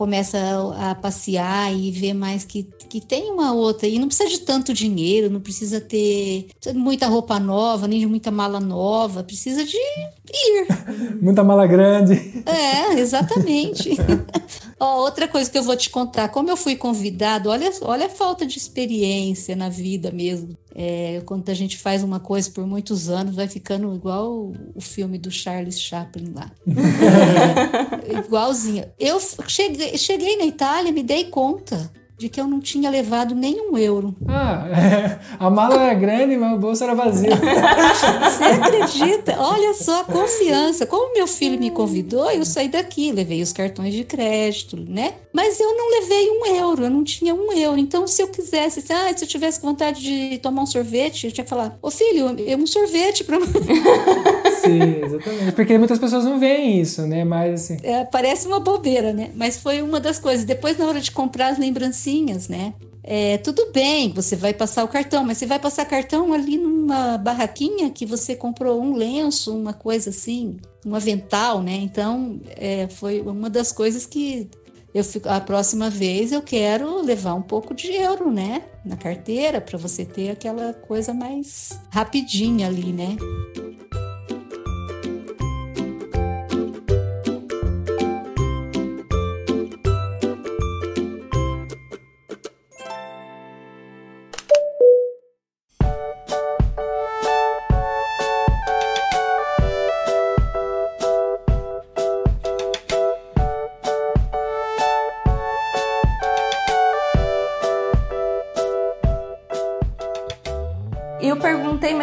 começa 0.00 0.38
a, 0.38 0.92
a, 0.92 0.94
passear 0.94 1.76
e 1.76 1.90
ver 1.90 2.14
mais 2.14 2.42
que, 2.42 2.62
que 2.88 3.02
tem 3.02 3.30
uma 3.30 3.52
outra. 3.52 3.86
E 3.86 3.98
não 3.98 4.06
precisa 4.06 4.30
de 4.30 4.40
tanto 4.40 4.72
dinheiro, 4.72 5.28
não 5.28 5.40
precisa 5.40 5.78
ter 5.78 6.46
precisa 6.58 6.72
de 6.72 6.78
muita 6.78 7.06
roupa 7.06 7.38
nova, 7.38 7.86
nem 7.86 8.00
de 8.00 8.06
muita 8.06 8.30
mala 8.30 8.58
nova, 8.58 9.22
precisa 9.22 9.62
de 9.62 9.76
ir. 9.76 10.66
muita 11.20 11.44
mala 11.44 11.66
grande. 11.66 12.14
É, 12.46 12.98
exatamente. 12.98 13.90
Ó, 14.80 15.02
outra 15.02 15.28
coisa 15.28 15.50
que 15.50 15.58
eu 15.58 15.62
vou 15.62 15.76
te 15.76 15.90
contar, 15.90 16.30
como 16.30 16.48
eu 16.48 16.56
fui 16.56 16.74
convidado, 16.74 17.50
olha, 17.50 17.70
olha 17.82 18.06
a 18.06 18.08
falta 18.08 18.46
de 18.46 18.56
experiência 18.56 19.54
na 19.54 19.68
vida 19.68 20.10
mesmo. 20.10 20.56
É, 20.74 21.22
quando 21.26 21.46
a 21.50 21.54
gente 21.54 21.76
faz 21.76 22.02
uma 22.02 22.18
coisa 22.18 22.50
por 22.50 22.66
muitos 22.66 23.10
anos, 23.10 23.36
vai 23.36 23.46
ficando 23.46 23.94
igual 23.94 24.52
o 24.74 24.80
filme 24.80 25.18
do 25.18 25.30
Charles 25.30 25.78
Chaplin 25.78 26.32
lá. 26.34 26.50
Igualzinho. 28.24 28.84
Eu 28.98 29.20
cheguei, 29.46 29.98
cheguei 29.98 30.38
na 30.38 30.46
Itália, 30.46 30.90
me 30.90 31.02
dei 31.02 31.24
conta 31.24 31.92
de 32.20 32.28
que 32.28 32.38
eu 32.38 32.46
não 32.46 32.60
tinha 32.60 32.90
levado 32.90 33.34
nenhum 33.34 33.78
euro. 33.78 34.14
Ah, 34.28 34.66
a 35.40 35.48
mala 35.48 35.82
era 35.82 35.94
grande, 35.94 36.36
mas 36.36 36.52
o 36.52 36.58
bolso 36.58 36.84
era 36.84 36.94
vazio. 36.94 37.30
Você 37.32 38.44
acredita? 38.44 39.36
Olha 39.38 39.72
só 39.72 40.02
a 40.02 40.04
confiança. 40.04 40.84
Como 40.84 41.14
meu 41.14 41.26
filho 41.26 41.58
me 41.58 41.70
convidou, 41.70 42.30
eu 42.30 42.44
saí 42.44 42.68
daqui, 42.68 43.10
levei 43.10 43.40
os 43.40 43.54
cartões 43.54 43.94
de 43.94 44.04
crédito, 44.04 44.76
né? 44.76 45.14
Mas 45.32 45.58
eu 45.58 45.74
não 45.74 45.90
levei 45.92 46.30
um 46.30 46.46
euro, 46.56 46.84
eu 46.84 46.90
não 46.90 47.02
tinha 47.02 47.34
um 47.34 47.50
euro. 47.52 47.78
Então, 47.78 48.06
se 48.06 48.22
eu 48.22 48.28
quisesse, 48.28 48.82
se, 48.82 48.92
ah, 48.92 49.10
se 49.16 49.24
eu 49.24 49.28
tivesse 49.28 49.62
vontade 49.62 50.02
de 50.02 50.38
tomar 50.40 50.62
um 50.62 50.66
sorvete, 50.66 51.26
eu 51.26 51.32
tinha 51.32 51.44
que 51.44 51.50
falar, 51.50 51.78
ô 51.80 51.90
filho, 51.90 52.38
eu 52.38 52.58
um 52.58 52.66
sorvete 52.66 53.24
para 53.24 53.38
Sim, 54.60 55.04
exatamente. 55.04 55.52
Porque 55.52 55.78
muitas 55.78 55.98
pessoas 55.98 56.24
não 56.24 56.38
veem 56.38 56.80
isso, 56.80 57.06
né? 57.06 57.24
Mas 57.24 57.62
assim. 57.62 57.78
É, 57.82 58.04
parece 58.04 58.46
uma 58.46 58.60
bobeira, 58.60 59.12
né? 59.12 59.30
Mas 59.34 59.56
foi 59.56 59.82
uma 59.82 60.00
das 60.00 60.18
coisas. 60.18 60.44
Depois, 60.44 60.76
na 60.76 60.86
hora 60.86 61.00
de 61.00 61.10
comprar 61.10 61.48
as 61.48 61.58
lembrancinhas, 61.58 62.48
né? 62.48 62.74
É, 63.02 63.38
tudo 63.38 63.72
bem, 63.72 64.12
você 64.12 64.36
vai 64.36 64.52
passar 64.52 64.84
o 64.84 64.88
cartão, 64.88 65.24
mas 65.24 65.38
você 65.38 65.46
vai 65.46 65.58
passar 65.58 65.84
cartão 65.86 66.32
ali 66.32 66.58
numa 66.58 67.16
barraquinha 67.16 67.90
que 67.90 68.04
você 68.04 68.36
comprou 68.36 68.80
um 68.80 68.94
lenço, 68.94 69.56
uma 69.56 69.72
coisa 69.72 70.10
assim, 70.10 70.58
um 70.84 70.94
avental, 70.94 71.62
né? 71.62 71.72
Então, 71.76 72.38
é, 72.56 72.86
foi 72.88 73.20
uma 73.22 73.48
das 73.48 73.72
coisas 73.72 74.04
que 74.04 74.48
eu 74.92 75.04
fico, 75.04 75.28
a 75.28 75.40
próxima 75.40 75.88
vez 75.88 76.32
eu 76.32 76.42
quero 76.42 77.02
levar 77.02 77.34
um 77.34 77.42
pouco 77.42 77.72
de 77.72 77.92
euro, 77.92 78.30
né? 78.30 78.62
Na 78.84 78.96
carteira, 78.96 79.60
para 79.60 79.78
você 79.78 80.04
ter 80.04 80.30
aquela 80.30 80.74
coisa 80.74 81.14
mais 81.14 81.80
rapidinha 81.90 82.66
ali, 82.66 82.92
né? 82.92 83.16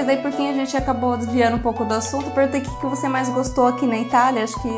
Daí 0.05 0.17
por 0.17 0.31
fim 0.31 0.49
a 0.49 0.53
gente 0.53 0.75
acabou 0.75 1.17
desviando 1.17 1.57
um 1.57 1.59
pouco 1.59 1.83
do 1.85 1.93
assunto. 1.93 2.29
Perguntei 2.31 2.61
o 2.61 2.63
que, 2.63 2.79
que 2.79 2.85
você 2.85 3.07
mais 3.07 3.29
gostou 3.29 3.67
aqui 3.67 3.85
na 3.85 3.97
Itália. 3.97 4.43
Acho 4.43 4.61
que, 4.61 4.69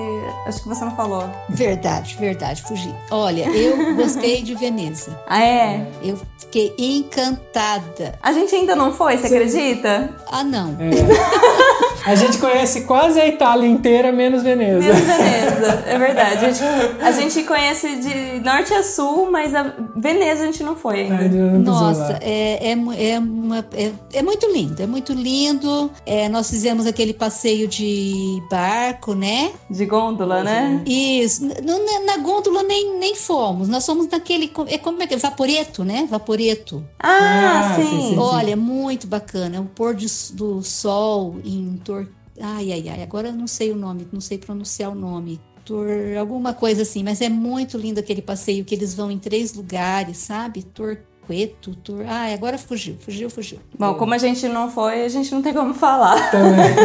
acho 0.47 0.61
que 0.61 0.67
você 0.67 0.83
não 0.83 0.95
falou. 0.95 1.29
Verdade, 1.49 2.17
verdade, 2.19 2.61
fugi. 2.63 2.93
Olha, 3.11 3.47
eu 3.49 3.95
gostei 3.95 4.41
de 4.41 4.55
Veneza. 4.55 5.19
Ah, 5.31 5.43
é? 5.43 5.87
Eu 6.01 6.19
fiquei 6.39 6.73
encantada. 6.77 8.17
A 8.21 8.33
gente 8.33 8.55
ainda 8.55 8.75
não 8.75 8.91
foi, 8.91 9.15
você 9.15 9.27
acredita? 9.27 10.09
Ah, 10.31 10.43
não. 10.43 10.75
É. 10.79 11.68
A 12.09 12.15
gente 12.15 12.39
conhece 12.39 12.81
quase 12.81 13.19
a 13.21 13.27
Itália 13.27 13.67
inteira, 13.67 14.11
menos 14.11 14.41
Veneza. 14.41 14.79
Menos 14.79 14.99
Veneza, 14.99 15.83
é 15.85 15.99
verdade. 15.99 16.45
A 16.45 16.51
gente, 16.51 16.63
a 17.03 17.11
gente 17.11 17.43
conhece 17.43 17.95
de 17.97 18.39
norte 18.43 18.73
a 18.73 18.81
sul, 18.81 19.29
mas 19.29 19.53
a 19.53 19.75
Veneza 19.95 20.41
a 20.41 20.45
gente 20.47 20.63
não 20.63 20.75
foi 20.75 21.01
ainda. 21.01 21.29
Nossa, 21.59 22.17
é, 22.19 22.71
é, 22.71 23.11
é, 23.11 23.19
uma, 23.19 23.59
é, 23.73 23.91
é, 24.13 24.23
muito 24.23 24.51
lindo, 24.51 24.81
é 24.81 24.87
muito 24.87 25.13
lindo. 25.13 25.91
É, 26.03 26.27
nós 26.29 26.49
fizemos 26.49 26.87
aquele 26.87 27.13
passeio 27.13 27.67
de 27.67 28.41
barco, 28.49 29.13
né? 29.13 29.51
De 29.69 29.85
gôndola, 29.85 30.43
né? 30.43 30.81
Isso. 30.87 31.45
Na, 31.45 32.05
na 32.05 32.17
gôndola 32.17 32.63
nem, 32.63 32.97
nem 32.97 33.15
fomos. 33.15 33.67
Nós 33.67 33.85
fomos 33.85 34.07
naquele. 34.07 34.51
É 34.67 34.79
como 34.79 35.03
é 35.03 35.05
que 35.05 35.13
é? 35.13 35.17
Vaporeto, 35.17 35.83
né? 35.83 36.07
Vaporeto. 36.09 36.83
Ah, 36.99 37.73
ah 37.73 37.75
sim. 37.75 37.83
sim, 37.83 38.17
Olha, 38.17 38.55
muito 38.55 39.05
bacana. 39.05 39.57
É 39.57 39.59
o 39.59 39.65
pôr 39.65 39.93
de, 39.93 40.07
do 40.33 40.63
sol 40.63 41.35
em 41.45 41.79
Tor... 41.83 41.98
Ai, 42.39 42.71
ai, 42.71 42.89
ai, 42.89 43.03
agora 43.03 43.29
eu 43.29 43.33
não 43.33 43.47
sei 43.47 43.71
o 43.71 43.75
nome, 43.75 44.07
não 44.11 44.21
sei 44.21 44.37
pronunciar 44.37 44.91
o 44.91 44.95
nome. 44.95 45.39
Tor... 45.65 45.87
Alguma 46.19 46.53
coisa 46.53 46.81
assim, 46.81 47.03
mas 47.03 47.21
é 47.21 47.29
muito 47.29 47.77
lindo 47.77 47.99
aquele 47.99 48.21
passeio 48.21 48.65
que 48.65 48.73
eles 48.73 48.93
vão 48.93 49.11
em 49.11 49.19
três 49.19 49.53
lugares, 49.53 50.17
sabe? 50.17 50.63
Torqueto, 50.63 51.75
Tor... 51.75 52.05
Ai, 52.07 52.33
agora 52.33 52.57
fugiu, 52.57 52.97
fugiu, 52.99 53.29
fugiu. 53.29 53.59
Bom, 53.77 53.93
como 53.95 54.13
a 54.13 54.17
gente 54.17 54.47
não 54.47 54.71
foi, 54.71 55.03
a 55.03 55.09
gente 55.09 55.31
não 55.31 55.41
tem 55.41 55.53
como 55.53 55.73
falar. 55.73 56.31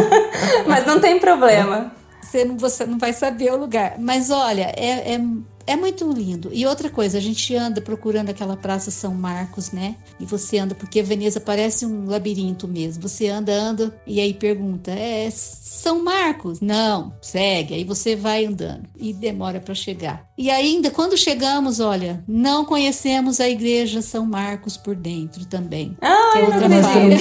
mas 0.67 0.85
não 0.85 0.99
tem 0.99 1.19
problema. 1.19 1.91
Você 2.21 2.43
não, 2.43 2.57
você 2.57 2.85
não 2.85 2.97
vai 2.97 3.13
saber 3.13 3.51
o 3.53 3.57
lugar. 3.57 3.95
Mas 3.99 4.29
olha, 4.29 4.73
é, 4.75 5.13
é 5.13 5.21
é 5.67 5.75
muito 5.75 6.11
lindo. 6.11 6.49
E 6.53 6.65
outra 6.65 6.89
coisa, 6.89 7.17
a 7.17 7.21
gente 7.21 7.55
anda 7.55 7.81
procurando 7.81 8.29
aquela 8.29 8.55
Praça 8.55 8.91
São 8.91 9.13
Marcos, 9.13 9.71
né? 9.71 9.95
E 10.19 10.25
você 10.25 10.57
anda, 10.59 10.75
porque 10.75 11.01
Veneza 11.01 11.39
parece 11.39 11.85
um 11.85 12.07
labirinto 12.07 12.67
mesmo. 12.67 13.01
Você 13.01 13.27
anda, 13.27 13.53
anda 13.53 13.95
e 14.05 14.19
aí 14.19 14.33
pergunta: 14.33 14.91
é 14.91 15.29
São 15.31 16.03
Marcos? 16.03 16.61
Não, 16.61 17.13
segue. 17.21 17.73
Aí 17.73 17.83
você 17.83 18.15
vai 18.15 18.45
andando 18.45 18.87
e 18.97 19.13
demora 19.13 19.59
para 19.59 19.73
chegar. 19.73 20.27
E 20.37 20.49
ainda, 20.49 20.91
quando 20.91 21.17
chegamos, 21.17 21.79
olha, 21.79 22.23
não 22.27 22.65
conhecemos 22.65 23.39
a 23.39 23.49
Igreja 23.49 24.01
São 24.01 24.25
Marcos 24.25 24.77
por 24.77 24.95
dentro 24.95 25.45
também. 25.45 25.97
Ah, 26.01 26.31
que 26.33 26.39
é 26.39 26.43
outra 26.43 26.69
falha. 26.81 27.17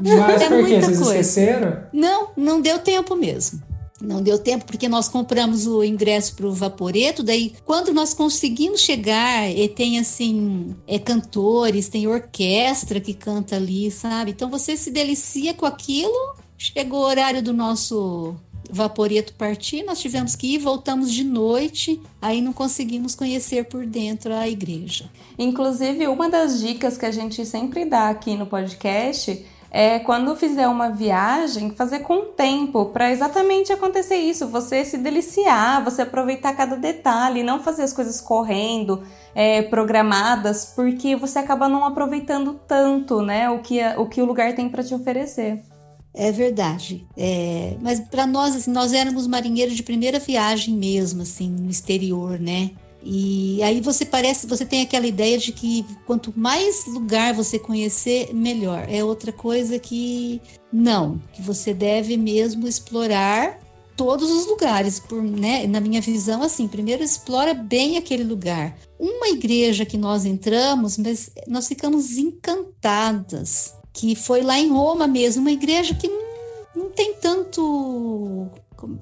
Mas 0.00 0.42
é 0.42 0.48
por 0.48 0.66
quê? 0.66 0.80
Vocês 0.80 0.98
coisa. 0.98 1.02
esqueceram? 1.02 1.78
Não, 1.92 2.28
não 2.36 2.60
deu 2.60 2.78
tempo 2.78 3.16
mesmo. 3.16 3.62
Não 4.00 4.22
deu 4.22 4.38
tempo 4.38 4.64
porque 4.64 4.88
nós 4.88 5.08
compramos 5.08 5.66
o 5.66 5.84
ingresso 5.84 6.34
para 6.34 6.46
o 6.46 6.52
Vaporeto. 6.52 7.22
Daí, 7.22 7.54
quando 7.64 7.92
nós 7.92 8.12
conseguimos 8.12 8.80
chegar, 8.80 9.48
e 9.50 9.68
tem 9.68 9.98
assim, 9.98 10.74
é 10.86 10.98
cantores, 10.98 11.88
tem 11.88 12.06
orquestra 12.06 13.00
que 13.00 13.14
canta 13.14 13.56
ali, 13.56 13.90
sabe? 13.90 14.32
Então 14.32 14.50
você 14.50 14.76
se 14.76 14.90
delicia 14.90 15.54
com 15.54 15.66
aquilo. 15.66 16.34
Chegou 16.58 17.00
o 17.00 17.06
horário 17.06 17.42
do 17.42 17.52
nosso 17.52 18.34
Vaporeto 18.70 19.34
partir, 19.34 19.84
nós 19.84 20.00
tivemos 20.00 20.34
que 20.34 20.54
ir, 20.54 20.58
voltamos 20.58 21.12
de 21.12 21.22
noite, 21.22 22.00
aí 22.20 22.40
não 22.40 22.52
conseguimos 22.52 23.14
conhecer 23.14 23.66
por 23.66 23.86
dentro 23.86 24.32
a 24.32 24.48
igreja. 24.48 25.10
Inclusive, 25.38 26.08
uma 26.08 26.28
das 26.28 26.60
dicas 26.60 26.96
que 26.96 27.06
a 27.06 27.10
gente 27.10 27.44
sempre 27.44 27.84
dá 27.84 28.08
aqui 28.08 28.34
no 28.36 28.46
podcast 28.46 29.44
é 29.76 29.98
quando 29.98 30.36
fizer 30.36 30.68
uma 30.68 30.88
viagem, 30.88 31.72
fazer 31.72 31.98
com 31.98 32.26
tempo, 32.26 32.86
para 32.86 33.10
exatamente 33.10 33.72
acontecer 33.72 34.14
isso, 34.14 34.46
você 34.46 34.84
se 34.84 34.96
deliciar, 34.96 35.82
você 35.82 36.02
aproveitar 36.02 36.54
cada 36.54 36.76
detalhe, 36.76 37.42
não 37.42 37.60
fazer 37.60 37.82
as 37.82 37.92
coisas 37.92 38.20
correndo, 38.20 39.02
é, 39.34 39.62
programadas, 39.62 40.64
porque 40.76 41.16
você 41.16 41.40
acaba 41.40 41.68
não 41.68 41.84
aproveitando 41.84 42.54
tanto, 42.68 43.20
né, 43.20 43.50
o 43.50 43.58
que, 43.58 43.80
o, 43.96 44.06
que 44.06 44.22
o 44.22 44.24
lugar 44.24 44.54
tem 44.54 44.68
para 44.68 44.84
te 44.84 44.94
oferecer. 44.94 45.60
É 46.14 46.30
verdade. 46.30 47.04
É, 47.16 47.76
mas 47.80 47.98
para 47.98 48.28
nós, 48.28 48.54
assim, 48.54 48.70
nós 48.70 48.92
éramos 48.92 49.26
marinheiros 49.26 49.74
de 49.74 49.82
primeira 49.82 50.20
viagem 50.20 50.72
mesmo, 50.72 51.22
assim, 51.22 51.50
no 51.50 51.68
exterior, 51.68 52.38
né? 52.38 52.70
E 53.04 53.62
aí 53.62 53.82
você 53.82 54.06
parece, 54.06 54.46
você 54.46 54.64
tem 54.64 54.80
aquela 54.80 55.06
ideia 55.06 55.36
de 55.36 55.52
que 55.52 55.84
quanto 56.06 56.32
mais 56.34 56.86
lugar 56.86 57.34
você 57.34 57.58
conhecer, 57.58 58.32
melhor. 58.32 58.86
É 58.88 59.04
outra 59.04 59.30
coisa 59.30 59.78
que 59.78 60.40
não, 60.72 61.20
que 61.34 61.42
você 61.42 61.74
deve 61.74 62.16
mesmo 62.16 62.66
explorar 62.66 63.60
todos 63.94 64.30
os 64.30 64.46
lugares, 64.46 64.98
por, 64.98 65.22
né? 65.22 65.66
Na 65.66 65.80
minha 65.80 66.00
visão, 66.00 66.42
assim, 66.42 66.66
primeiro 66.66 67.02
explora 67.02 67.52
bem 67.52 67.98
aquele 67.98 68.24
lugar. 68.24 68.76
Uma 68.98 69.28
igreja 69.28 69.84
que 69.84 69.98
nós 69.98 70.24
entramos, 70.24 70.96
mas 70.96 71.30
nós 71.46 71.68
ficamos 71.68 72.16
encantadas, 72.16 73.74
que 73.92 74.16
foi 74.16 74.42
lá 74.42 74.58
em 74.58 74.70
Roma 74.70 75.06
mesmo, 75.06 75.42
uma 75.42 75.52
igreja 75.52 75.94
que 75.94 76.08
não, 76.08 76.24
não 76.74 76.90
tem 76.90 77.14
tanto 77.14 78.48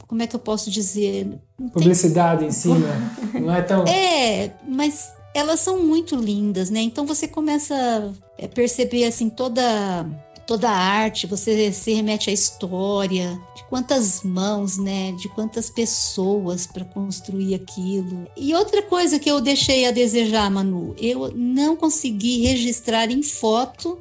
como, 0.07 0.23
é 0.23 0.27
que 0.27 0.37
eu 0.37 0.41
posso 0.41 0.71
dizer? 0.71 1.29
Publicidade 1.73 2.41
tem... 2.41 2.49
em 2.49 2.53
cima, 2.53 2.79
né? 2.79 3.17
não 3.41 3.55
é 3.55 3.63
tão. 3.63 3.85
É, 3.85 4.53
mas 4.67 5.13
elas 5.35 5.61
são 5.61 5.83
muito 5.83 6.17
lindas, 6.17 6.71
né? 6.71 6.81
Então 6.81 7.07
você 7.07 7.27
começa 7.27 8.13
a 8.43 8.49
perceber 8.49 9.05
assim 9.05 9.29
toda 9.31 10.07
toda 10.47 10.69
a 10.69 10.77
arte, 10.77 11.27
você 11.27 11.73
se 11.73 11.93
remete 11.93 12.29
à 12.29 12.33
história, 12.33 13.41
de 13.55 13.65
quantas 13.71 14.23
mãos, 14.23 14.77
né, 14.77 15.13
de 15.13 15.29
quantas 15.29 15.71
pessoas 15.71 16.67
para 16.67 16.85
construir 16.85 17.55
aquilo. 17.55 18.27
E 18.37 18.55
outra 18.55 18.83
coisa 18.83 19.19
que 19.19 19.31
eu 19.31 19.41
deixei 19.41 19.87
a 19.87 19.93
desejar, 19.93 20.51
Manu, 20.51 20.95
eu 20.99 21.33
não 21.35 21.77
consegui 21.77 22.43
registrar 22.43 23.11
em 23.11 23.23
foto 23.23 23.99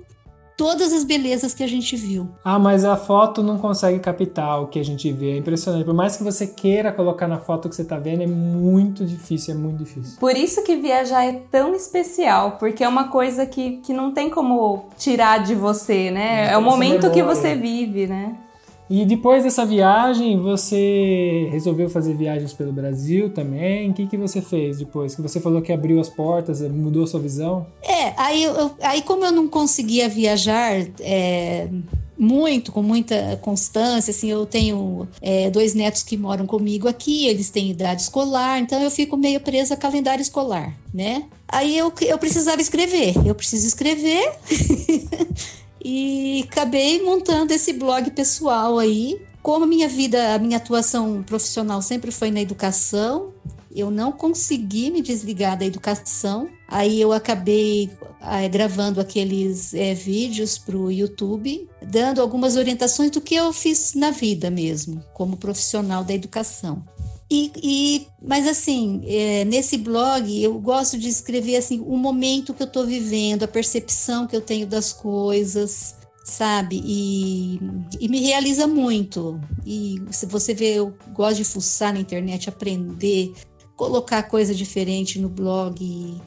todas 0.62 0.94
as 0.94 1.04
belezas 1.04 1.56
que 1.56 1.64
a 1.64 1.68
gente 1.68 1.96
viu. 1.96 2.30
Ah, 2.46 2.60
mas 2.60 2.86
a 2.86 2.96
foto 2.96 3.42
não 3.42 3.58
consegue 3.58 3.98
captar 4.00 4.62
o 4.62 4.68
que 4.68 4.80
a 4.80 4.86
gente 4.86 5.12
vê. 5.12 5.32
É 5.32 5.38
impressionante. 5.38 5.84
Por 5.84 5.94
mais 5.96 6.16
que 6.16 6.24
você 6.24 6.46
queira 6.46 6.92
colocar 6.92 7.28
na 7.28 7.40
foto 7.40 7.66
o 7.66 7.70
que 7.70 7.76
você 7.76 7.82
está 7.82 7.98
vendo, 7.98 8.22
é 8.22 8.28
muito 8.28 9.04
difícil, 9.04 9.56
é 9.56 9.58
muito 9.58 9.80
difícil. 9.80 10.20
Por 10.20 10.38
isso 10.38 10.64
que 10.64 10.76
viajar 10.76 11.26
é 11.26 11.42
tão 11.50 11.74
especial, 11.74 12.58
porque 12.60 12.84
é 12.84 12.88
uma 12.88 13.08
coisa 13.08 13.44
que, 13.44 13.78
que 13.78 13.92
não 13.92 14.12
tem 14.12 14.30
como 14.30 14.86
tirar 15.00 15.40
de 15.40 15.56
você, 15.56 16.12
né? 16.12 16.50
É, 16.50 16.52
é 16.52 16.58
o 16.58 16.62
momento 16.62 17.08
memória. 17.08 17.10
que 17.10 17.24
você 17.24 17.56
vive, 17.56 18.06
né? 18.06 18.36
E 18.92 19.06
depois 19.06 19.46
dessa 19.46 19.66
viagem, 19.66 20.38
você 20.38 21.48
resolveu 21.50 21.90
fazer 21.90 22.14
viagens 22.14 22.52
pelo 22.52 22.74
Brasil 22.74 23.30
também? 23.30 23.90
O 23.90 23.94
que, 23.94 24.06
que 24.06 24.18
você 24.18 24.42
fez 24.42 24.80
depois? 24.80 25.16
Que 25.16 25.22
você 25.22 25.40
falou 25.40 25.62
que 25.62 25.72
abriu 25.72 25.98
as 25.98 26.10
portas, 26.10 26.60
mudou 26.60 27.06
a 27.06 27.08
sua 27.08 27.22
visão? 27.22 27.66
É, 27.82 28.14
aí, 28.18 28.44
eu, 28.44 28.70
aí 28.82 29.02
como 29.02 29.24
eu 29.24 29.32
não 29.32 29.48
conseguia 29.48 30.10
viajar 30.10 30.74
é, 31.00 31.70
muito, 32.20 32.74
com 32.74 32.84
muita 32.84 33.40
constância, 33.42 34.12
assim, 34.12 34.30
eu 34.30 34.46
tenho 34.46 35.08
é, 35.22 35.50
dois 35.50 35.74
netos 35.74 36.04
que 36.04 36.18
moram 36.18 36.46
comigo 36.46 36.90
aqui, 36.90 37.28
eles 37.28 37.50
têm 37.50 37.72
idade 37.72 38.02
escolar, 38.02 38.60
então 38.60 38.82
eu 38.82 38.92
fico 38.92 39.16
meio 39.16 39.40
presa 39.40 39.76
a 39.76 39.78
calendário 39.78 40.22
escolar, 40.22 40.78
né? 40.94 41.24
Aí 41.48 41.78
eu, 41.78 41.94
eu 42.02 42.18
precisava 42.18 42.60
escrever, 42.60 43.14
eu 43.26 43.34
preciso 43.34 43.66
escrever... 43.66 44.34
e 45.84 46.46
acabei 46.50 47.02
montando 47.04 47.54
esse 47.54 47.74
blog 47.74 48.12
pessoal 48.12 48.78
aí. 48.80 49.22
Como 49.42 49.64
a 49.64 49.68
minha 49.68 49.88
vida, 49.88 50.36
a 50.36 50.40
minha 50.40 50.58
atuação 50.58 51.24
profissional 51.24 51.82
sempre 51.82 52.12
foi 52.12 52.30
na 52.30 52.40
educação, 52.40 53.34
eu 53.74 53.90
não 53.90 54.12
consegui 54.12 54.92
me 54.92 55.02
desligar 55.02 55.58
da 55.58 55.66
educação. 55.66 56.50
Aí 56.68 57.00
eu 57.00 57.12
acabei 57.12 57.90
é, 58.22 58.48
gravando 58.48 59.00
aqueles 59.00 59.74
é, 59.74 59.94
vídeos 59.94 60.58
para 60.58 60.78
o 60.78 60.92
YouTube, 60.92 61.68
dando 61.82 62.22
algumas 62.22 62.56
orientações 62.56 63.10
do 63.10 63.22
que 63.22 63.36
eu 63.36 63.52
fiz 63.52 63.94
na 63.96 64.12
vida 64.12 64.50
mesmo, 64.52 65.04
como 65.14 65.38
profissional 65.38 66.04
da 66.04 66.14
educação. 66.14 66.84
E, 67.34 67.50
e, 67.64 68.08
mas 68.22 68.46
assim, 68.46 69.02
é, 69.06 69.46
nesse 69.46 69.78
blog 69.78 70.44
eu 70.44 70.60
gosto 70.60 70.98
de 70.98 71.08
escrever 71.08 71.56
assim 71.56 71.80
o 71.80 71.96
momento 71.96 72.54
que 72.54 72.62
eu 72.62 72.68
estou 72.68 72.86
vivendo, 72.86 73.44
a 73.44 73.48
percepção 73.48 74.28
que 74.28 74.36
eu 74.36 74.42
tenho 74.42 74.68
das 74.68 74.92
coisas, 74.92 75.96
sabe? 76.26 76.84
E, 76.86 77.58
e 78.02 78.10
me 78.10 78.20
realiza 78.20 78.68
muito. 78.68 79.40
E 79.66 79.96
se 80.12 80.26
você 80.26 80.54
vê, 80.54 80.74
eu 80.74 80.94
gosto 81.14 81.38
de 81.38 81.46
fuçar 81.46 81.94
na 81.94 82.02
internet, 82.02 82.50
aprender, 82.50 83.32
colocar 83.78 84.24
coisa 84.24 84.54
diferente 84.54 85.18
no 85.18 85.30
blog. 85.30 86.22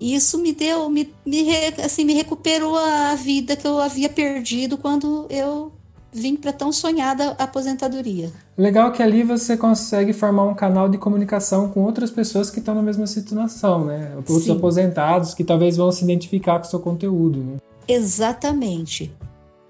E 0.00 0.14
isso 0.14 0.38
me 0.38 0.54
deu, 0.54 0.88
me, 0.88 1.12
me, 1.26 1.44
assim, 1.84 2.06
me 2.06 2.14
recuperou 2.14 2.74
a 2.74 3.14
vida 3.16 3.54
que 3.54 3.66
eu 3.66 3.78
havia 3.78 4.08
perdido 4.08 4.78
quando 4.78 5.26
eu 5.28 5.77
vim 6.12 6.36
para 6.36 6.52
tão 6.52 6.72
sonhada 6.72 7.30
aposentadoria. 7.38 8.30
Legal 8.56 8.92
que 8.92 9.02
ali 9.02 9.22
você 9.22 9.56
consegue 9.56 10.12
formar 10.12 10.44
um 10.44 10.54
canal 10.54 10.88
de 10.88 10.98
comunicação 10.98 11.68
com 11.68 11.84
outras 11.84 12.10
pessoas 12.10 12.50
que 12.50 12.58
estão 12.58 12.74
na 12.74 12.82
mesma 12.82 13.06
situação, 13.06 13.84
né? 13.84 14.12
Outros 14.16 14.44
Sim. 14.44 14.52
aposentados 14.52 15.34
que 15.34 15.44
talvez 15.44 15.76
vão 15.76 15.92
se 15.92 16.04
identificar 16.04 16.58
com 16.58 16.66
o 16.66 16.70
seu 16.70 16.80
conteúdo, 16.80 17.40
né? 17.40 17.56
Exatamente. 17.86 19.12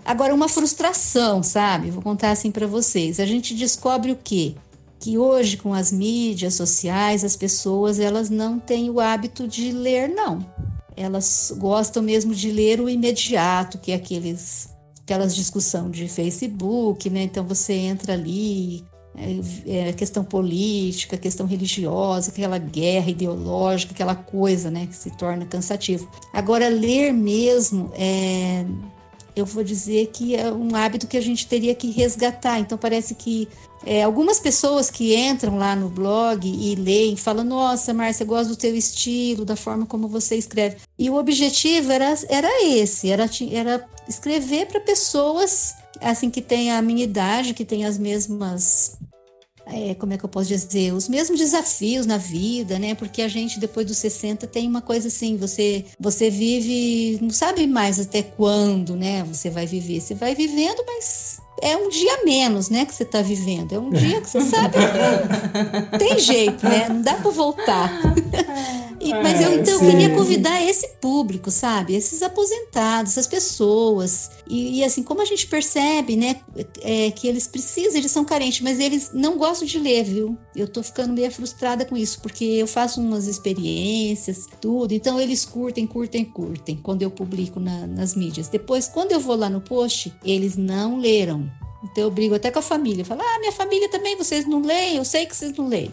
Agora 0.04 0.34
uma 0.34 0.48
frustração, 0.48 1.42
sabe? 1.42 1.90
Vou 1.90 2.02
contar 2.02 2.30
assim 2.30 2.50
para 2.50 2.66
vocês. 2.66 3.20
A 3.20 3.26
gente 3.26 3.54
descobre 3.54 4.12
o 4.12 4.16
quê? 4.16 4.54
Que 4.98 5.18
hoje 5.18 5.56
com 5.56 5.74
as 5.74 5.92
mídias 5.92 6.54
sociais, 6.54 7.24
as 7.24 7.36
pessoas 7.36 8.00
elas 8.00 8.30
não 8.30 8.58
têm 8.58 8.90
o 8.90 9.00
hábito 9.00 9.46
de 9.46 9.70
ler 9.70 10.08
não. 10.08 10.44
Elas 10.96 11.54
gostam 11.56 12.02
mesmo 12.02 12.34
de 12.34 12.50
ler 12.50 12.80
o 12.80 12.88
imediato, 12.88 13.78
que 13.78 13.92
é 13.92 13.94
aqueles 13.94 14.68
aquelas 15.08 15.34
discussão 15.34 15.90
de 15.90 16.06
Facebook, 16.06 17.08
né? 17.08 17.22
Então 17.22 17.42
você 17.42 17.72
entra 17.72 18.12
ali, 18.12 18.84
é, 19.16 19.88
é, 19.88 19.92
questão 19.94 20.22
política, 20.22 21.16
questão 21.16 21.46
religiosa, 21.46 22.30
aquela 22.30 22.58
guerra 22.58 23.10
ideológica, 23.10 23.94
aquela 23.94 24.14
coisa, 24.14 24.70
né, 24.70 24.86
que 24.86 24.94
se 24.94 25.10
torna 25.16 25.46
cansativo. 25.46 26.10
Agora 26.32 26.68
ler 26.68 27.12
mesmo 27.12 27.90
é 27.94 28.66
eu 29.40 29.46
vou 29.46 29.62
dizer 29.62 30.08
que 30.12 30.34
é 30.34 30.50
um 30.52 30.74
hábito 30.74 31.06
que 31.06 31.16
a 31.16 31.20
gente 31.20 31.46
teria 31.46 31.74
que 31.74 31.90
resgatar. 31.90 32.58
Então 32.58 32.76
parece 32.76 33.14
que 33.14 33.48
é, 33.84 34.02
algumas 34.02 34.40
pessoas 34.40 34.90
que 34.90 35.14
entram 35.14 35.56
lá 35.56 35.76
no 35.76 35.88
blog 35.88 36.46
e 36.48 36.74
leem 36.74 37.16
falam: 37.16 37.44
Nossa, 37.44 37.94
Márcia, 37.94 38.26
gosto 38.26 38.50
do 38.50 38.56
teu 38.56 38.74
estilo, 38.74 39.44
da 39.44 39.56
forma 39.56 39.86
como 39.86 40.08
você 40.08 40.36
escreve. 40.36 40.76
E 40.98 41.08
o 41.08 41.16
objetivo 41.16 41.92
era, 41.92 42.14
era 42.28 42.64
esse: 42.64 43.10
era, 43.10 43.28
era 43.52 43.88
escrever 44.08 44.66
para 44.66 44.80
pessoas 44.80 45.74
assim 46.00 46.30
que 46.30 46.42
têm 46.42 46.72
a 46.72 46.82
minha 46.82 47.04
idade, 47.04 47.54
que 47.54 47.64
têm 47.64 47.84
as 47.84 47.98
mesmas 47.98 48.96
é, 49.70 49.94
como 49.94 50.12
é 50.12 50.18
que 50.18 50.24
eu 50.24 50.28
posso 50.28 50.48
dizer, 50.48 50.92
os 50.92 51.08
mesmos 51.08 51.38
desafios 51.38 52.06
na 52.06 52.16
vida, 52.16 52.78
né? 52.78 52.94
Porque 52.94 53.22
a 53.22 53.28
gente 53.28 53.58
depois 53.58 53.86
dos 53.86 53.98
60 53.98 54.46
tem 54.46 54.66
uma 54.66 54.80
coisa 54.80 55.08
assim, 55.08 55.36
você 55.36 55.84
você 55.98 56.30
vive, 56.30 57.18
não 57.22 57.30
sabe 57.30 57.66
mais 57.66 58.00
até 58.00 58.22
quando, 58.22 58.96
né? 58.96 59.24
Você 59.24 59.50
vai 59.50 59.66
viver, 59.66 60.00
você 60.00 60.14
vai 60.14 60.34
vivendo, 60.34 60.82
mas 60.86 61.40
é 61.60 61.76
um 61.76 61.88
dia 61.88 62.24
menos, 62.24 62.70
né, 62.70 62.84
que 62.84 62.94
você 62.94 63.02
está 63.02 63.20
vivendo. 63.20 63.74
É 63.74 63.78
um 63.78 63.90
dia 63.90 64.20
que 64.20 64.28
você 64.28 64.40
sabe 64.40 64.76
tem 65.98 66.18
jeito, 66.18 66.64
né? 66.64 66.88
Não 66.88 67.02
dá 67.02 67.14
para 67.14 67.30
voltar. 67.30 67.90
e, 69.00 69.12
mas 69.12 69.40
eu 69.40 69.54
então 69.54 69.74
eu 69.74 69.80
queria 69.80 70.10
convidar 70.10 70.62
esse 70.62 70.88
público, 71.00 71.50
sabe? 71.50 71.94
Esses 71.94 72.22
aposentados, 72.22 73.12
essas 73.12 73.26
pessoas. 73.26 74.30
E, 74.48 74.78
e 74.78 74.84
assim, 74.84 75.02
como 75.02 75.22
a 75.22 75.24
gente 75.24 75.46
percebe, 75.46 76.16
né, 76.16 76.40
é, 76.82 77.10
que 77.10 77.28
eles 77.28 77.46
precisam, 77.46 77.96
eles 77.96 78.10
são 78.10 78.24
carentes, 78.24 78.60
mas 78.60 78.80
eles 78.80 79.10
não 79.12 79.38
gostam 79.38 79.66
de 79.66 79.78
ler, 79.78 80.04
viu? 80.04 80.36
Eu 80.54 80.66
tô 80.66 80.82
ficando 80.82 81.12
meio 81.12 81.30
frustrada 81.30 81.84
com 81.84 81.96
isso, 81.96 82.20
porque 82.20 82.44
eu 82.44 82.66
faço 82.66 83.00
umas 83.00 83.26
experiências, 83.26 84.46
tudo. 84.60 84.92
Então 84.92 85.20
eles 85.20 85.44
curtem, 85.44 85.86
curtem, 85.86 86.24
curtem 86.24 86.76
quando 86.82 87.02
eu 87.02 87.10
publico 87.10 87.60
na, 87.60 87.86
nas 87.86 88.14
mídias. 88.14 88.48
Depois, 88.48 88.88
quando 88.88 89.12
eu 89.12 89.20
vou 89.20 89.36
lá 89.36 89.48
no 89.48 89.60
post, 89.60 90.12
eles 90.24 90.56
não 90.56 90.98
leram 90.98 91.50
Então 91.84 92.04
eu 92.04 92.10
brigo 92.10 92.34
até 92.34 92.50
com 92.50 92.58
a 92.58 92.62
família. 92.62 93.02
Eu 93.02 93.06
falo, 93.06 93.22
ah, 93.22 93.38
minha 93.38 93.52
família 93.52 93.88
também, 93.90 94.16
vocês 94.16 94.46
não 94.46 94.62
leem, 94.62 94.96
eu 94.96 95.04
sei 95.04 95.26
que 95.26 95.36
vocês 95.36 95.56
não 95.56 95.68
leem. 95.68 95.92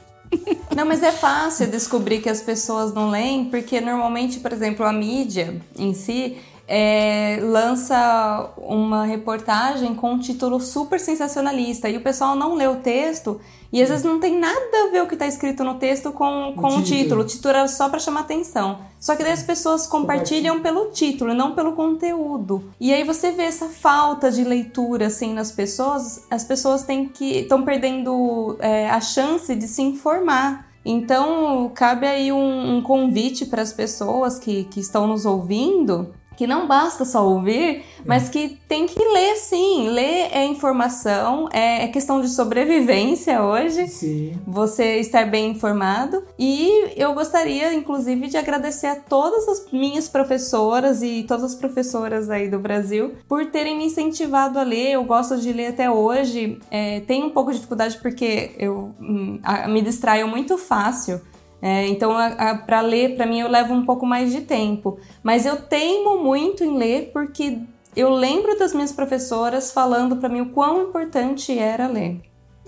Não, 0.75 0.85
mas 0.85 1.01
é 1.01 1.11
fácil 1.11 1.67
descobrir 1.67 2.21
que 2.21 2.29
as 2.29 2.41
pessoas 2.41 2.93
não 2.93 3.09
leem, 3.09 3.45
porque 3.45 3.79
normalmente, 3.79 4.39
por 4.39 4.51
exemplo, 4.51 4.85
a 4.85 4.91
mídia 4.91 5.61
em 5.77 5.93
si 5.93 6.37
é, 6.67 7.39
lança 7.41 8.51
uma 8.57 9.05
reportagem 9.05 9.93
com 9.95 10.13
um 10.13 10.19
título 10.19 10.59
super 10.59 10.99
sensacionalista 10.99 11.89
e 11.89 11.97
o 11.97 12.01
pessoal 12.01 12.35
não 12.35 12.55
lê 12.55 12.67
o 12.67 12.77
texto 12.77 13.39
e 13.71 13.81
às 13.81 13.89
vezes 13.89 14.05
não 14.05 14.19
tem 14.19 14.39
nada 14.39 14.87
a 14.87 14.91
ver 14.91 15.01
o 15.01 15.07
que 15.07 15.15
está 15.15 15.27
escrito 15.27 15.63
no 15.63 15.75
texto 15.75 16.11
com, 16.11 16.53
com 16.55 16.67
o, 16.67 16.77
o 16.79 16.83
título. 16.83 17.21
O 17.21 17.25
título 17.25 17.55
é 17.55 17.67
só 17.67 17.89
para 17.89 17.99
chamar 17.99 18.21
atenção. 18.21 18.79
Só 18.99 19.15
que 19.15 19.23
daí 19.23 19.33
as 19.33 19.43
pessoas 19.43 19.85
compartilham 19.85 20.61
pelo 20.61 20.91
título, 20.91 21.33
não 21.33 21.53
pelo 21.53 21.73
conteúdo. 21.73 22.71
E 22.79 22.93
aí 22.93 23.03
você 23.03 23.31
vê 23.31 23.43
essa 23.43 23.67
falta 23.67 24.31
de 24.31 24.43
leitura 24.43 25.07
assim 25.07 25.33
nas 25.33 25.51
pessoas. 25.51 26.25
As 26.29 26.43
pessoas 26.43 26.83
têm 26.83 27.07
que 27.07 27.39
estão 27.39 27.63
perdendo 27.63 28.57
é, 28.59 28.89
a 28.89 29.01
chance 29.01 29.53
de 29.55 29.67
se 29.67 29.81
informar. 29.81 30.73
Então, 30.85 31.71
cabe 31.73 32.05
aí 32.05 32.31
um, 32.31 32.77
um 32.77 32.81
convite 32.81 33.47
para 33.47 33.61
as 33.61 33.73
pessoas 33.73 34.37
que, 34.37 34.65
que 34.65 34.79
estão 34.79 35.07
nos 35.07 35.25
ouvindo 35.25 36.13
que 36.37 36.45
não 36.45 36.67
basta 36.67 37.05
só 37.05 37.27
ouvir, 37.27 37.83
mas 38.05 38.29
que 38.29 38.57
tem 38.67 38.85
que 38.85 38.99
ler 38.99 39.35
sim. 39.35 39.89
Ler 39.89 40.29
é 40.31 40.45
informação, 40.45 41.49
é, 41.51 41.83
é 41.83 41.87
questão 41.87 42.21
de 42.21 42.29
sobrevivência 42.29 43.41
hoje. 43.41 43.87
Sim. 43.87 44.39
Você 44.45 44.99
estar 44.99 45.25
bem 45.25 45.51
informado. 45.51 46.23
E 46.37 46.93
eu 46.95 47.13
gostaria, 47.13 47.73
inclusive, 47.73 48.27
de 48.27 48.37
agradecer 48.37 48.87
a 48.87 48.95
todas 48.95 49.47
as 49.47 49.71
minhas 49.71 50.07
professoras 50.07 51.01
e 51.01 51.23
todas 51.27 51.43
as 51.45 51.55
professoras 51.55 52.29
aí 52.29 52.49
do 52.49 52.59
Brasil 52.59 53.13
por 53.27 53.45
terem 53.47 53.77
me 53.77 53.85
incentivado 53.85 54.59
a 54.59 54.63
ler. 54.63 54.91
Eu 54.91 55.03
gosto 55.03 55.37
de 55.37 55.51
ler 55.51 55.67
até 55.67 55.89
hoje. 55.89 56.59
É, 56.69 56.99
tenho 57.01 57.27
um 57.27 57.29
pouco 57.29 57.51
de 57.51 57.57
dificuldade 57.57 57.97
porque 58.01 58.51
eu 58.57 58.93
hum, 58.99 59.39
me 59.69 59.81
distraio 59.81 60.27
muito 60.27 60.57
fácil. 60.57 61.21
É, 61.65 61.87
então, 61.87 62.13
para 62.67 62.81
ler, 62.81 63.15
para 63.15 63.25
mim, 63.25 63.39
eu 63.39 63.49
levo 63.49 63.73
um 63.73 63.83
pouco 63.83 64.05
mais 64.05 64.31
de 64.31 64.41
tempo. 64.41 64.99
Mas 65.23 65.47
eu 65.47 65.59
teimo 65.63 66.23
muito 66.23 66.63
em 66.63 66.77
ler 66.77 67.09
porque 67.11 67.57
eu 67.95 68.11
lembro 68.11 68.55
das 68.59 68.71
minhas 68.71 68.91
professoras 68.91 69.71
falando 69.71 70.17
para 70.17 70.29
mim 70.29 70.41
o 70.41 70.51
quão 70.51 70.83
importante 70.83 71.57
era 71.57 71.87
ler. 71.87 72.21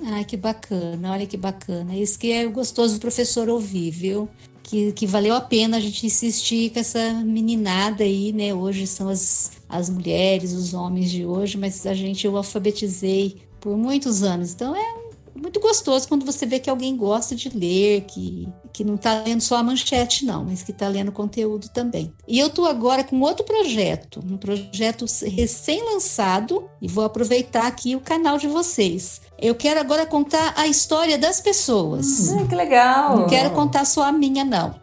Ai, 0.04 0.26
que 0.26 0.36
bacana, 0.36 1.12
olha 1.12 1.28
que 1.28 1.38
bacana. 1.38 1.96
Isso 1.96 2.18
que 2.18 2.32
é 2.32 2.48
gostoso 2.48 3.00
professor 3.00 3.48
ouvir, 3.50 3.92
viu? 3.92 4.28
Que, 4.64 4.92
que 4.94 5.06
valeu 5.06 5.36
a 5.36 5.42
pena 5.42 5.78
a 5.78 5.80
gente 5.80 6.08
insistir 6.08 6.72
com 6.72 6.80
essa 6.80 7.14
meninada 7.24 8.04
aí, 8.04 8.34
né? 8.34 8.52
Hoje 8.52 8.88
são 8.88 9.10
as, 9.10 9.52
as 9.70 9.92
mulheres, 9.92 10.54
os 10.54 10.74
homens 10.74 11.12
de 11.12 11.24
hoje, 11.24 11.56
mas 11.56 11.86
a 11.86 11.94
gente 11.94 12.26
eu 12.26 12.36
alfabetizei 12.36 13.44
por 13.62 13.78
muitos 13.78 14.24
anos. 14.24 14.54
Então 14.54 14.76
é 14.76 15.07
muito 15.42 15.60
gostoso 15.60 16.08
quando 16.08 16.26
você 16.26 16.46
vê 16.46 16.60
que 16.60 16.70
alguém 16.70 16.96
gosta 16.96 17.36
de 17.36 17.50
ler, 17.50 18.02
que, 18.02 18.48
que 18.74 18.84
não 18.84 18.96
está 18.96 19.24
lendo 19.24 19.42
só 19.42 19.58
a 19.58 19.64
manchete, 19.64 20.26
não, 20.26 20.46
mas 20.46 20.64
que 20.64 20.72
está 20.72 20.88
lendo 20.88 21.12
conteúdo 21.12 21.70
também. 21.70 22.14
E 22.28 22.40
eu 22.40 22.48
estou 22.48 22.66
agora 22.66 23.04
com 23.04 23.20
outro 23.22 23.46
projeto, 23.46 24.24
um 24.24 24.38
projeto 24.38 25.06
recém-lançado, 25.26 26.70
e 26.82 26.88
vou 26.88 27.06
aproveitar 27.06 27.68
aqui 27.68 27.96
o 27.96 28.00
canal 28.00 28.38
de 28.38 28.48
vocês. 28.48 29.22
Eu 29.40 29.56
quero 29.56 29.80
agora 29.80 30.06
contar 30.06 30.54
a 30.56 30.68
história 30.68 31.18
das 31.18 31.40
pessoas. 31.40 32.30
Hum, 32.30 32.48
que 32.48 32.56
legal! 32.56 33.18
Não 33.18 33.28
quero 33.28 33.52
contar 33.52 33.86
só 33.86 34.04
a 34.04 34.12
minha, 34.12 34.44
não. 34.44 34.76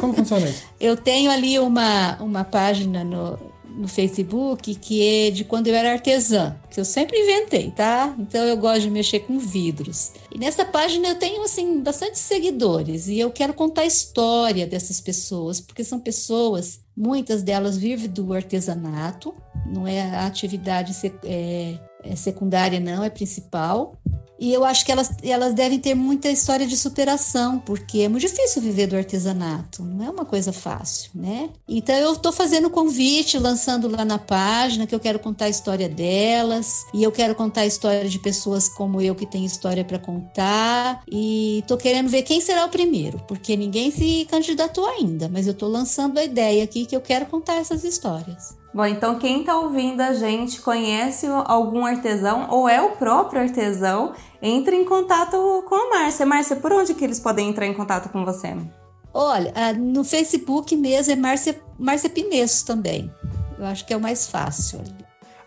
Como 0.00 0.14
funciona 0.14 0.48
isso? 0.48 0.62
Eu 0.78 0.96
tenho 0.96 1.30
ali 1.30 1.58
uma, 1.58 2.16
uma 2.20 2.44
página 2.44 3.02
no, 3.02 3.38
no 3.78 3.86
Facebook 3.88 4.74
que 4.74 5.02
é 5.02 5.30
de 5.30 5.44
quando 5.44 5.68
eu 5.68 5.74
era 5.74 5.92
artesã, 5.92 6.56
que 6.70 6.80
eu 6.80 6.84
sempre 6.84 7.18
inventei, 7.18 7.70
tá? 7.70 8.14
Então 8.18 8.44
eu 8.44 8.56
gosto 8.56 8.82
de 8.82 8.90
mexer 8.90 9.20
com 9.20 9.38
vidros. 9.38 10.12
E 10.34 10.38
nessa 10.38 10.64
página 10.64 11.08
eu 11.08 11.14
tenho 11.14 11.42
assim 11.42 11.80
bastante 11.80 12.18
seguidores 12.18 13.08
e 13.08 13.18
eu 13.18 13.30
quero 13.30 13.54
contar 13.54 13.82
a 13.82 13.86
história 13.86 14.66
dessas 14.66 15.00
pessoas, 15.00 15.60
porque 15.60 15.84
são 15.84 16.00
pessoas, 16.00 16.80
muitas 16.96 17.42
delas 17.42 17.78
vivem 17.78 18.08
do 18.08 18.32
artesanato, 18.32 19.34
não 19.66 19.86
é 19.86 20.02
a 20.02 20.26
atividade 20.26 20.92
é, 21.24 21.78
é 22.02 22.14
secundária 22.16 22.80
não, 22.80 23.02
é 23.04 23.10
principal. 23.10 23.96
E 24.38 24.52
eu 24.52 24.64
acho 24.64 24.86
que 24.86 24.92
elas, 24.92 25.10
elas 25.22 25.52
devem 25.52 25.80
ter 25.80 25.94
muita 25.94 26.30
história 26.30 26.64
de 26.64 26.76
superação, 26.76 27.58
porque 27.58 28.00
é 28.00 28.08
muito 28.08 28.26
difícil 28.26 28.62
viver 28.62 28.86
do 28.86 28.96
artesanato, 28.96 29.82
não 29.82 30.04
é 30.04 30.08
uma 30.08 30.24
coisa 30.24 30.52
fácil, 30.52 31.10
né? 31.12 31.50
Então 31.68 31.94
eu 31.96 32.12
estou 32.12 32.30
fazendo 32.30 32.70
convite, 32.70 33.36
lançando 33.36 33.88
lá 33.88 34.04
na 34.04 34.18
página, 34.18 34.86
que 34.86 34.94
eu 34.94 35.00
quero 35.00 35.18
contar 35.18 35.46
a 35.46 35.48
história 35.48 35.88
delas, 35.88 36.84
e 36.94 37.02
eu 37.02 37.10
quero 37.10 37.34
contar 37.34 37.62
a 37.62 37.66
história 37.66 38.08
de 38.08 38.18
pessoas 38.20 38.68
como 38.68 39.00
eu 39.00 39.14
que 39.14 39.26
tem 39.26 39.44
história 39.44 39.84
para 39.84 39.98
contar, 39.98 41.02
e 41.10 41.58
estou 41.58 41.76
querendo 41.76 42.08
ver 42.08 42.22
quem 42.22 42.40
será 42.40 42.64
o 42.64 42.68
primeiro, 42.68 43.18
porque 43.26 43.56
ninguém 43.56 43.90
se 43.90 44.24
candidatou 44.30 44.86
ainda, 44.86 45.28
mas 45.28 45.48
eu 45.48 45.52
estou 45.52 45.68
lançando 45.68 46.16
a 46.16 46.22
ideia 46.24 46.62
aqui 46.62 46.86
que 46.86 46.94
eu 46.94 47.00
quero 47.00 47.26
contar 47.26 47.54
essas 47.54 47.82
histórias. 47.82 48.57
Bom, 48.78 48.86
então 48.86 49.18
quem 49.18 49.40
está 49.40 49.58
ouvindo 49.58 50.00
a 50.02 50.12
gente 50.12 50.60
conhece 50.60 51.26
algum 51.46 51.84
artesão 51.84 52.46
ou 52.48 52.68
é 52.68 52.80
o 52.80 52.90
próprio 52.90 53.42
artesão, 53.42 54.12
entre 54.40 54.76
em 54.76 54.84
contato 54.84 55.36
com 55.68 55.74
a 55.74 55.98
Márcia. 55.98 56.24
Márcia, 56.24 56.54
por 56.54 56.72
onde 56.72 56.94
que 56.94 57.02
eles 57.02 57.18
podem 57.18 57.48
entrar 57.48 57.66
em 57.66 57.74
contato 57.74 58.08
com 58.08 58.24
você? 58.24 58.56
Olha, 59.12 59.52
ah, 59.56 59.72
no 59.72 60.04
Facebook 60.04 60.76
mesmo 60.76 61.12
é 61.12 61.16
Márcia, 61.16 61.60
Márcia 61.76 62.08
Pinesso 62.08 62.64
também. 62.64 63.10
Eu 63.58 63.66
acho 63.66 63.84
que 63.84 63.92
é 63.92 63.96
o 63.96 64.00
mais 64.00 64.28
fácil. 64.28 64.80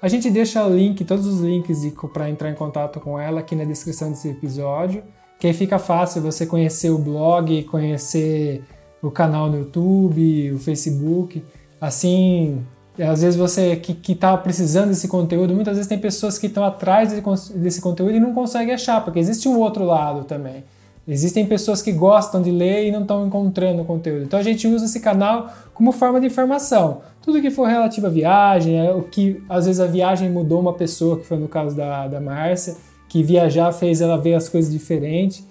A 0.02 0.10
gente 0.10 0.30
deixa 0.30 0.66
o 0.66 0.76
link, 0.76 1.06
todos 1.06 1.26
os 1.26 1.40
links 1.40 1.80
para 2.12 2.30
entrar 2.30 2.50
em 2.50 2.56
contato 2.56 3.00
com 3.00 3.18
ela 3.18 3.40
aqui 3.40 3.56
na 3.56 3.64
descrição 3.64 4.10
desse 4.10 4.28
episódio, 4.28 5.06
que 5.40 5.48
aí 5.48 5.54
fica 5.54 5.80
fácil 5.80 6.22
você 6.22 6.46
conhecer 6.46 6.90
o 6.90 6.98
blog, 6.98 7.64
conhecer 7.64 8.62
o 9.02 9.10
canal 9.10 9.50
no 9.50 9.60
YouTube, 9.60 10.52
o 10.52 10.60
Facebook. 10.60 11.42
Assim, 11.80 12.62
às 13.00 13.22
vezes 13.22 13.38
você 13.38 13.76
que 13.76 14.12
está 14.12 14.36
precisando 14.38 14.90
desse 14.90 15.08
conteúdo, 15.08 15.54
muitas 15.54 15.76
vezes 15.76 15.88
tem 15.88 15.98
pessoas 15.98 16.38
que 16.38 16.48
estão 16.48 16.64
atrás 16.64 17.12
desse, 17.12 17.54
desse 17.58 17.82
conteúdo 17.82 18.16
e 18.16 18.20
não 18.20 18.34
conseguem 18.34 18.74
achar, 18.74 19.04
porque 19.04 19.20
existe 19.20 19.48
um 19.48 19.58
outro 19.58 19.86
lado 19.86 20.24
também. 20.26 20.64
Existem 21.08 21.46
pessoas 21.46 21.82
que 21.82 21.92
gostam 21.92 22.42
de 22.42 22.52
ler 22.52 22.88
e 22.88 22.92
não 22.92 23.02
estão 23.02 23.26
encontrando 23.26 23.82
o 23.82 23.86
conteúdo. 23.86 24.24
Então 24.24 24.40
a 24.40 24.44
gente 24.44 24.68
usa 24.68 24.86
esse 24.86 25.00
canal 25.00 25.52
como 25.74 25.92
forma 25.92 26.20
de 26.20 26.28
informação. 26.28 27.02
Tudo 27.22 27.42
que 27.42 27.50
for 27.50 27.68
relativo 27.68 28.08
à 28.08 28.10
viagem, 28.10 28.78
é 28.78 28.94
o 28.94 29.04
que 29.04 29.42
às 29.50 29.66
vezes 29.66 29.80
a 29.80 29.88
viagem 29.88 30.30
mudou 30.30 30.60
uma 30.60 30.74
pessoa, 30.74 31.18
que 31.18 31.26
foi 31.26 31.38
no 31.38 31.48
caso 31.48 31.76
da, 31.76 32.08
da 32.08 32.22
Márcia, 32.22 32.76
que 33.10 33.24
viajar 33.24 33.72
fez 33.72 34.00
ela 34.00 34.18
ver 34.18 34.36
as 34.36 34.48
coisas 34.48 34.72
diferentes. 34.72 35.46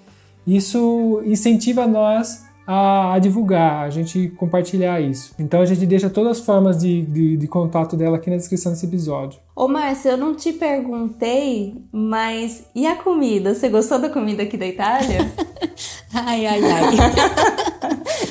Isso 0.47 1.21
incentiva 1.27 1.87
nós 1.87 2.45
a, 2.73 3.15
a, 3.15 3.19
divulgar, 3.19 3.85
a 3.85 3.91
gente 3.91 4.29
compartilhar 4.37 5.01
isso. 5.01 5.35
Então 5.37 5.61
a 5.61 5.67
gente 5.67 5.85
deixa 5.85 6.09
todas 6.09 6.39
as 6.39 6.47
formas 6.47 6.79
de, 6.79 7.03
de, 7.03 7.37
de 7.37 7.49
contato 7.49 7.97
dela 7.97 8.17
aqui 8.17 8.31
na 8.31 8.37
descrição 8.37 8.71
desse 8.71 8.87
episódio. 8.87 9.41
Ô 9.57 9.67
Márcia, 9.67 10.11
eu 10.11 10.17
não 10.17 10.37
te 10.37 10.53
perguntei, 10.53 11.75
mas 11.91 12.67
e 12.73 12.87
a 12.87 12.95
comida? 12.95 13.57
Você 13.57 13.69
gostou 13.69 13.99
da 13.99 14.09
comida 14.09 14.45
aqui 14.45 14.57
da 14.57 14.69
Itália? 14.69 15.19
ai, 16.15 16.47
ai, 16.47 16.61
ai. 16.65 16.97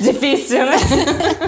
Difícil, 0.00 0.64
né? 0.64 0.76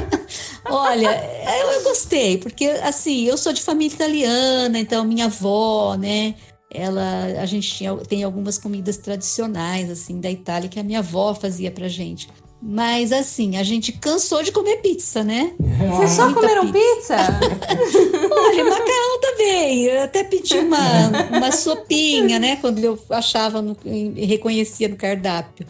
Olha, 0.69 1.19
eu, 1.63 1.71
eu, 1.73 1.83
gostei, 1.85 2.37
porque 2.37 2.67
assim, 2.83 3.25
eu 3.25 3.39
sou 3.39 3.55
de 3.55 3.63
família 3.63 3.95
italiana, 3.95 4.79
então 4.79 5.03
minha 5.03 5.25
avó, 5.25 5.95
né? 5.95 6.35
Ela, 6.71 7.41
a 7.41 7.47
gente 7.47 7.71
tinha, 7.71 7.97
tem 7.97 8.23
algumas 8.23 8.59
comidas 8.59 8.99
tradicionais 8.99 9.91
assim 9.91 10.21
da 10.21 10.31
Itália 10.31 10.69
que 10.69 10.79
a 10.79 10.83
minha 10.83 10.99
avó 10.99 11.35
fazia 11.35 11.71
pra 11.71 11.89
gente. 11.89 12.29
Mas 12.65 13.11
assim, 13.11 13.57
a 13.57 13.65
gente 13.65 13.91
cansou 13.91 14.41
de 14.41 14.53
comer 14.53 14.77
pizza, 14.77 15.25
né? 15.25 15.53
Vocês 15.59 16.13
só 16.13 16.33
comeram 16.33 16.71
pizza? 16.71 17.17
pizza? 17.17 17.17
Olha, 18.31 18.65
macarrão 18.65 19.21
também. 19.21 19.85
Eu 19.87 20.03
até 20.03 20.23
pedi 20.23 20.59
uma, 20.59 21.09
uma 21.37 21.51
sopinha, 21.51 22.39
né? 22.39 22.55
Quando 22.57 22.79
eu 22.79 22.97
achava, 23.11 23.61
no, 23.61 23.77
reconhecia 24.15 24.89
no 24.89 24.95
cardápio. 24.95 25.67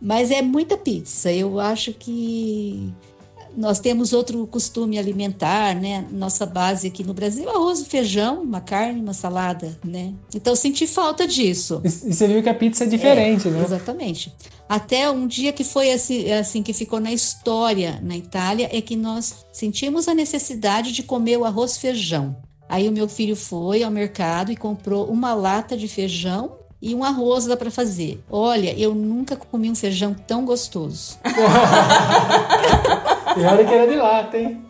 Mas 0.00 0.30
é 0.30 0.40
muita 0.40 0.76
pizza. 0.76 1.32
Eu 1.32 1.58
acho 1.58 1.92
que 1.92 2.88
nós 3.56 3.80
temos 3.80 4.12
outro 4.12 4.46
costume 4.46 4.98
alimentar, 4.98 5.74
né? 5.74 6.06
Nossa 6.10 6.46
base 6.46 6.88
aqui 6.88 7.02
no 7.04 7.14
Brasil, 7.14 7.48
arroz, 7.48 7.86
feijão, 7.86 8.42
uma 8.42 8.60
carne, 8.60 9.00
uma 9.00 9.12
salada, 9.12 9.78
né? 9.84 10.12
Então 10.34 10.54
senti 10.54 10.86
falta 10.86 11.26
disso. 11.26 11.80
E 11.84 11.88
você 11.88 12.26
viu 12.26 12.42
que 12.42 12.48
a 12.48 12.54
pizza 12.54 12.84
é 12.84 12.86
diferente, 12.86 13.48
é, 13.48 13.50
né? 13.50 13.64
Exatamente. 13.64 14.34
Até 14.68 15.10
um 15.10 15.26
dia 15.26 15.52
que 15.52 15.64
foi 15.64 15.90
assim, 15.90 16.30
assim, 16.30 16.62
que 16.62 16.72
ficou 16.72 17.00
na 17.00 17.12
história 17.12 17.98
na 18.02 18.16
Itália, 18.16 18.68
é 18.70 18.80
que 18.82 18.96
nós 18.96 19.46
sentimos 19.50 20.08
a 20.08 20.14
necessidade 20.14 20.92
de 20.92 21.02
comer 21.02 21.38
o 21.38 21.44
arroz 21.44 21.78
feijão. 21.78 22.36
Aí 22.68 22.86
o 22.86 22.92
meu 22.92 23.08
filho 23.08 23.34
foi 23.34 23.82
ao 23.82 23.90
mercado 23.90 24.52
e 24.52 24.56
comprou 24.56 25.06
uma 25.06 25.32
lata 25.32 25.74
de 25.74 25.88
feijão 25.88 26.57
e 26.80 26.94
um 26.94 27.02
arroz 27.02 27.46
dá 27.46 27.56
para 27.56 27.70
fazer. 27.70 28.22
Olha, 28.30 28.78
eu 28.78 28.94
nunca 28.94 29.36
comi 29.36 29.70
um 29.70 29.74
feijão 29.74 30.14
tão 30.14 30.44
gostoso. 30.44 31.18
e 33.36 33.40
olha 33.42 33.64
que 33.64 33.74
era 33.74 33.86
de 33.86 33.96
lata, 33.96 34.38
hein? 34.38 34.62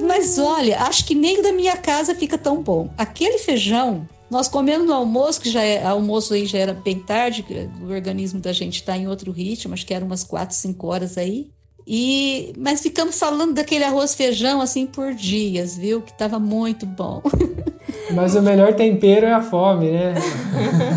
Mas 0.00 0.38
olha, 0.38 0.82
acho 0.82 1.04
que 1.04 1.14
nem 1.14 1.40
da 1.40 1.52
minha 1.52 1.76
casa 1.76 2.14
fica 2.14 2.36
tão 2.36 2.62
bom. 2.62 2.90
Aquele 2.98 3.38
feijão 3.38 4.08
Nós 4.28 4.48
comemos 4.48 4.86
no 4.86 4.94
almoço, 4.94 5.40
que 5.40 5.50
já 5.50 5.62
é, 5.62 5.84
almoço 5.84 6.32
aí 6.32 6.46
já 6.46 6.58
era 6.58 6.72
bem 6.72 6.98
tarde, 6.98 7.44
o 7.82 7.92
organismo 7.92 8.40
da 8.40 8.50
gente 8.52 8.76
está 8.76 8.96
em 8.96 9.06
outro 9.06 9.30
ritmo, 9.30 9.74
acho 9.74 9.84
que 9.84 9.92
eram 9.92 10.06
umas 10.06 10.24
4, 10.24 10.56
5 10.56 10.86
horas 10.86 11.18
aí. 11.18 11.50
E, 11.86 12.52
mas 12.56 12.80
ficamos 12.80 13.18
falando 13.18 13.54
daquele 13.54 13.84
arroz 13.84 14.14
feijão 14.14 14.60
assim 14.60 14.86
por 14.86 15.14
dias, 15.14 15.76
viu? 15.76 16.00
Que 16.00 16.12
estava 16.12 16.38
muito 16.38 16.86
bom. 16.86 17.22
Mas 18.14 18.34
o 18.34 18.42
melhor 18.42 18.74
tempero 18.74 19.26
é 19.26 19.32
a 19.32 19.42
fome, 19.42 19.90
né? 19.90 20.14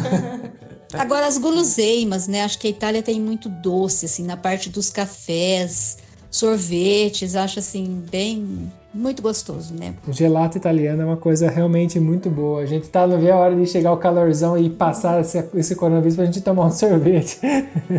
Agora 0.93 1.27
as 1.27 1.37
guloseimas, 1.37 2.27
né? 2.27 2.43
Acho 2.43 2.59
que 2.59 2.67
a 2.67 2.69
Itália 2.69 3.01
tem 3.01 3.19
muito 3.19 3.49
doce 3.49 4.05
assim 4.05 4.23
na 4.23 4.37
parte 4.37 4.69
dos 4.69 4.89
cafés, 4.89 5.97
sorvetes, 6.29 7.35
acho 7.35 7.59
assim 7.59 8.03
bem 8.09 8.71
muito 8.93 9.21
gostoso, 9.21 9.73
né? 9.73 9.95
O 10.07 10.13
gelato 10.13 10.57
italiano 10.57 11.01
é 11.01 11.05
uma 11.05 11.17
coisa 11.17 11.49
realmente 11.49 11.99
muito 11.99 12.29
boa. 12.29 12.61
A 12.61 12.65
gente 12.65 12.87
tá 12.87 13.05
no 13.05 13.17
ver 13.19 13.31
a 13.31 13.37
hora 13.37 13.55
de 13.55 13.65
chegar 13.67 13.91
o 13.91 13.97
calorzão 13.97 14.57
e 14.57 14.69
passar 14.69 15.19
esse, 15.19 15.43
esse 15.53 15.75
coronavírus 15.75 16.15
pra 16.15 16.25
gente 16.25 16.41
tomar 16.41 16.67
um 16.67 16.71
sorvete. 16.71 17.39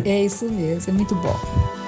É 0.03 0.23
isso 0.23 0.45
mesmo, 0.49 0.91
é 0.91 0.93
muito 0.93 1.13
bom. 1.15 1.86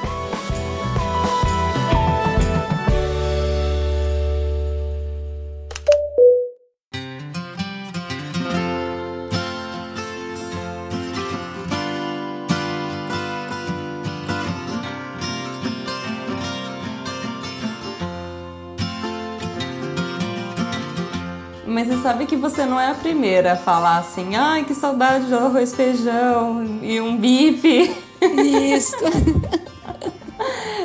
Você 22.50 22.66
não 22.66 22.80
é 22.80 22.92
a 22.92 22.96
primeira 22.96 23.54
a 23.54 23.56
falar 23.56 24.00
assim, 24.00 24.36
ai, 24.36 24.64
que 24.64 24.74
saudade 24.74 25.26
de 25.28 25.34
arroz 25.34 25.74
feijão 25.74 26.66
e 26.82 27.00
um 27.00 27.18
bife. 27.18 27.96
Isso. 28.22 28.96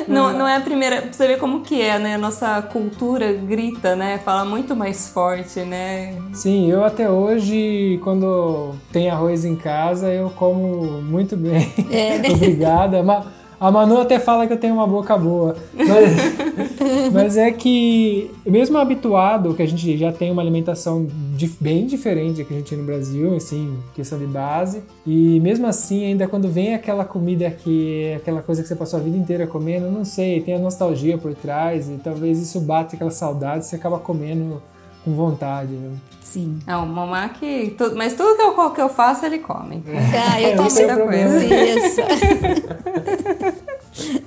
Não, 0.07 0.31
não 0.33 0.47
é 0.47 0.57
a 0.57 0.61
primeira. 0.61 1.01
Pra 1.01 1.13
você 1.13 1.27
ver 1.27 1.39
como 1.39 1.61
que 1.61 1.81
é, 1.81 1.97
né? 1.97 2.15
A 2.15 2.17
nossa 2.17 2.61
cultura 2.61 3.33
grita, 3.33 3.95
né? 3.95 4.19
Fala 4.23 4.45
muito 4.45 4.75
mais 4.75 5.07
forte, 5.09 5.61
né? 5.61 6.13
Sim, 6.33 6.69
eu 6.69 6.83
até 6.83 7.09
hoje, 7.09 7.99
quando 8.03 8.75
tem 8.91 9.09
arroz 9.09 9.45
em 9.45 9.55
casa, 9.55 10.11
eu 10.11 10.29
como 10.29 11.01
muito 11.01 11.35
bem. 11.35 11.73
É, 11.89 12.19
né? 12.19 12.29
Obrigada. 12.35 13.01
Ma- 13.01 13.25
A 13.59 13.71
Manu 13.71 13.99
até 13.99 14.19
fala 14.19 14.45
que 14.45 14.53
eu 14.53 14.57
tenho 14.57 14.73
uma 14.73 14.85
boca 14.87 15.17
boa. 15.17 15.55
Mas, 15.73 17.11
mas 17.13 17.37
é 17.37 17.51
que, 17.51 18.29
mesmo 18.45 18.77
habituado, 18.77 19.53
que 19.53 19.61
a 19.63 19.65
gente 19.67 19.97
já 19.97 20.11
tem 20.11 20.31
uma 20.31 20.41
alimentação 20.41 21.07
dif- 21.35 21.57
bem 21.59 21.85
diferente 21.85 22.37
da 22.39 22.43
que 22.43 22.53
a 22.53 22.57
gente 22.57 22.69
tem 22.69 22.77
no 22.77 22.85
Brasil, 22.85 23.35
assim, 23.35 23.75
questão 23.93 24.19
de 24.19 24.25
base. 24.25 24.83
E 25.05 25.39
mesmo 25.39 25.65
assim, 25.67 26.05
ainda 26.05 26.27
quando 26.27 26.47
vem 26.49 26.73
aquela 26.73 27.05
comida 27.05 27.49
que 27.49 28.03
é 28.03 28.15
aquela 28.15 28.41
coisa 28.41 28.61
que 28.61 28.67
você 28.67 28.75
passou 28.75 28.99
a 28.99 29.03
vida 29.03 29.17
inteira 29.17 29.47
comendo, 29.47 29.89
não 29.89 30.03
sei, 30.05 30.41
tem 30.41 30.55
a 30.55 30.59
nostalgia 30.59 31.17
por 31.17 31.33
trás 31.33 31.89
e 31.89 31.93
talvez 32.03 32.39
isso 32.39 32.59
bate 32.59 32.95
aquela 32.95 33.11
saudade, 33.11 33.65
você 33.65 33.75
acaba 33.75 33.99
comendo 33.99 34.61
com 35.05 35.13
vontade. 35.15 35.71
Né? 35.71 35.95
Sim. 36.21 36.59
É, 36.67 36.75
o 36.75 36.85
mamá 36.85 37.29
que. 37.29 37.75
tu- 37.77 37.95
mas 37.95 38.13
tudo 38.15 38.35
que 38.35 38.41
eu, 38.41 38.71
que 38.71 38.81
eu 38.81 38.89
faço, 38.89 39.25
ele 39.25 39.39
come. 39.39 39.81
Ah, 40.29 40.41
eu 40.41 40.57
tenho 40.57 40.75
tem 40.75 40.87
problema. 40.87 41.39
certeza. 41.39 42.01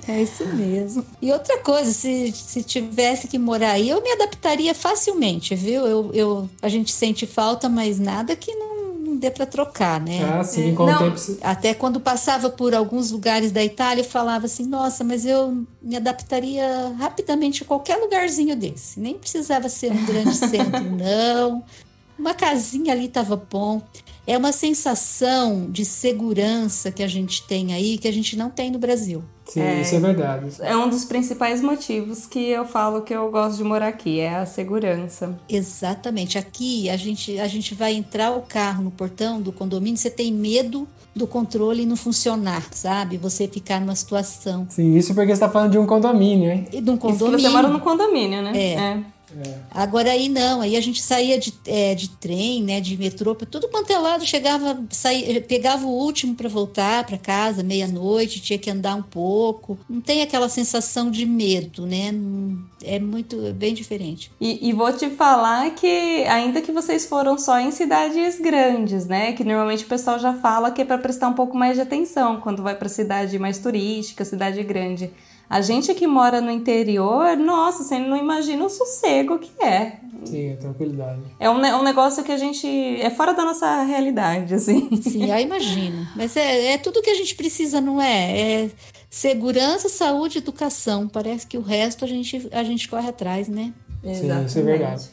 É 0.07 0.23
isso 0.23 0.43
mesmo. 0.47 1.05
E 1.21 1.31
outra 1.31 1.59
coisa, 1.59 1.91
se, 1.91 2.31
se 2.31 2.63
tivesse 2.63 3.27
que 3.27 3.37
morar 3.37 3.73
aí, 3.73 3.87
eu 3.89 4.01
me 4.01 4.11
adaptaria 4.13 4.73
facilmente, 4.73 5.53
viu? 5.53 5.85
Eu, 5.85 6.09
eu, 6.11 6.49
a 6.63 6.67
gente 6.67 6.91
sente 6.91 7.27
falta, 7.27 7.69
mas 7.69 7.99
nada 7.99 8.35
que 8.35 8.53
não 8.55 8.68
dê 9.19 9.29
para 9.29 9.45
trocar, 9.45 9.99
né? 9.99 10.23
Ah, 10.23 10.43
sim, 10.43 10.73
com 10.73 10.83
o 10.83 10.85
Não. 10.87 10.97
tempo. 10.97 11.37
Até 11.41 11.73
quando 11.73 11.99
passava 11.99 12.49
por 12.49 12.73
alguns 12.73 13.11
lugares 13.11 13.51
da 13.51 13.63
Itália, 13.63 14.01
eu 14.01 14.05
falava 14.05 14.45
assim: 14.45 14.65
nossa, 14.65 15.03
mas 15.03 15.25
eu 15.25 15.65
me 15.81 15.95
adaptaria 15.97 16.93
rapidamente 16.97 17.63
a 17.63 17.65
qualquer 17.65 17.97
lugarzinho 17.97 18.55
desse. 18.55 18.99
Nem 18.99 19.15
precisava 19.17 19.69
ser 19.69 19.91
um 19.91 20.05
grande 20.05 20.33
centro, 20.37 20.83
não. 20.95 21.63
Uma 22.17 22.33
casinha 22.33 22.93
ali 22.93 23.05
estava 23.05 23.35
bom. 23.35 23.81
É 24.27 24.37
uma 24.37 24.51
sensação 24.51 25.69
de 25.71 25.83
segurança 25.85 26.91
que 26.91 27.01
a 27.01 27.07
gente 27.07 27.43
tem 27.47 27.73
aí, 27.73 27.97
que 27.97 28.07
a 28.07 28.13
gente 28.13 28.37
não 28.37 28.49
tem 28.49 28.69
no 28.69 28.77
Brasil. 28.77 29.23
Sim, 29.49 29.61
É. 29.61 29.81
isso 29.81 29.95
é 29.95 29.99
verdade. 29.99 30.47
É 30.61 30.75
um 30.77 30.89
dos 30.89 31.05
principais 31.05 31.61
motivos 31.61 32.25
que 32.25 32.39
eu 32.49 32.65
falo 32.65 33.01
que 33.01 33.13
eu 33.13 33.29
gosto 33.31 33.57
de 33.57 33.63
morar 33.63 33.87
aqui, 33.87 34.19
é 34.19 34.35
a 34.35 34.45
segurança. 34.45 35.37
Exatamente. 35.49 36.37
Aqui 36.37 36.89
a 36.89 36.97
gente, 36.97 37.39
a 37.39 37.47
gente 37.47 37.73
vai 37.73 37.93
entrar 37.93 38.31
o 38.31 38.41
carro 38.41 38.83
no 38.83 38.91
portão 38.91 39.41
do 39.41 39.51
condomínio, 39.51 39.97
você 39.97 40.09
tem 40.09 40.31
medo 40.33 40.87
do 41.15 41.25
controle 41.27 41.85
não 41.85 41.95
funcionar, 41.95 42.63
sabe? 42.71 43.17
Você 43.17 43.47
ficar 43.47 43.79
numa 43.81 43.95
situação. 43.95 44.67
Sim, 44.69 44.95
isso 44.95 45.13
porque 45.15 45.33
você 45.35 45.39
tá 45.39 45.49
falando 45.49 45.71
de 45.71 45.77
um 45.77 45.85
condomínio, 45.85 46.49
hein? 46.51 46.67
E 46.71 46.79
de 46.81 46.89
um 46.89 46.93
Isso 46.93 47.01
que 47.01 47.07
condomínio. 47.13 47.39
você 47.39 47.49
mora 47.49 47.67
no 47.67 47.79
condomínio, 47.79 48.41
né? 48.41 48.51
É. 48.55 48.97
Agora 49.71 50.11
aí 50.11 50.29
não, 50.29 50.61
aí 50.61 50.75
a 50.75 50.81
gente 50.81 51.01
saía 51.01 51.37
de, 51.37 51.53
é, 51.65 51.93
de 51.95 52.09
trem, 52.09 52.63
né, 52.63 52.81
de 52.81 52.97
metrô, 52.97 53.35
tudo 53.35 53.67
quanto 53.69 53.91
é 53.91 53.97
lado, 53.97 54.25
chegava, 54.25 54.83
saía, 54.89 55.41
pegava 55.41 55.85
o 55.85 55.89
último 55.89 56.35
para 56.35 56.49
voltar 56.49 57.05
para 57.05 57.17
casa, 57.17 57.63
meia-noite, 57.63 58.41
tinha 58.41 58.59
que 58.59 58.69
andar 58.69 58.95
um 58.95 59.01
pouco. 59.01 59.77
Não 59.89 60.01
tem 60.01 60.21
aquela 60.21 60.49
sensação 60.49 61.11
de 61.11 61.25
medo, 61.25 61.85
né? 61.85 62.13
É 62.83 62.99
muito, 62.99 63.45
é 63.45 63.51
bem 63.51 63.73
diferente. 63.73 64.31
E, 64.39 64.69
e 64.69 64.73
vou 64.73 64.91
te 64.93 65.09
falar 65.09 65.71
que, 65.71 66.23
ainda 66.25 66.61
que 66.61 66.71
vocês 66.71 67.05
foram 67.05 67.37
só 67.37 67.59
em 67.59 67.71
cidades 67.71 68.39
grandes, 68.39 69.05
né? 69.05 69.33
Que 69.33 69.43
normalmente 69.43 69.83
o 69.83 69.87
pessoal 69.87 70.19
já 70.19 70.33
fala 70.33 70.71
que 70.71 70.81
é 70.81 70.85
para 70.85 70.97
prestar 70.97 71.27
um 71.27 71.33
pouco 71.33 71.57
mais 71.57 71.75
de 71.75 71.81
atenção 71.81 72.39
quando 72.39 72.63
vai 72.63 72.75
para 72.75 72.89
cidade 72.89 73.37
mais 73.37 73.59
turística, 73.59 74.25
cidade 74.25 74.63
grande. 74.63 75.11
A 75.49 75.61
gente 75.61 75.93
que 75.95 76.05
mora 76.05 76.39
no 76.39 76.51
interior, 76.51 77.35
nossa, 77.35 77.83
você 77.83 77.97
não 77.97 78.15
imagina 78.15 78.63
o 78.63 78.69
sossego 78.69 79.39
que 79.39 79.51
é. 79.63 79.99
Sim, 80.23 80.53
a 80.53 80.57
tranquilidade. 80.57 81.21
É 81.39 81.49
um, 81.49 81.55
um 81.55 81.83
negócio 81.83 82.23
que 82.23 82.31
a 82.31 82.37
gente. 82.37 82.67
é 82.67 83.09
fora 83.09 83.33
da 83.33 83.43
nossa 83.43 83.83
realidade, 83.83 84.53
assim. 84.53 84.89
Sim, 85.01 85.31
eu 85.31 85.37
imagino. 85.39 86.07
Mas 86.15 86.37
é, 86.37 86.73
é 86.73 86.77
tudo 86.77 87.01
que 87.01 87.09
a 87.09 87.15
gente 87.15 87.33
precisa, 87.35 87.81
não 87.81 87.99
é? 88.01 88.65
É 88.65 88.71
segurança, 89.09 89.89
saúde, 89.89 90.37
educação. 90.37 91.07
Parece 91.07 91.47
que 91.47 91.57
o 91.57 91.61
resto 91.61 92.05
a 92.05 92.07
gente, 92.07 92.47
a 92.51 92.63
gente 92.63 92.87
corre 92.87 93.09
atrás, 93.09 93.47
né? 93.47 93.73
Sim, 94.03 94.45
isso 94.45 94.59
é 94.59 94.61
verdade. 94.61 95.09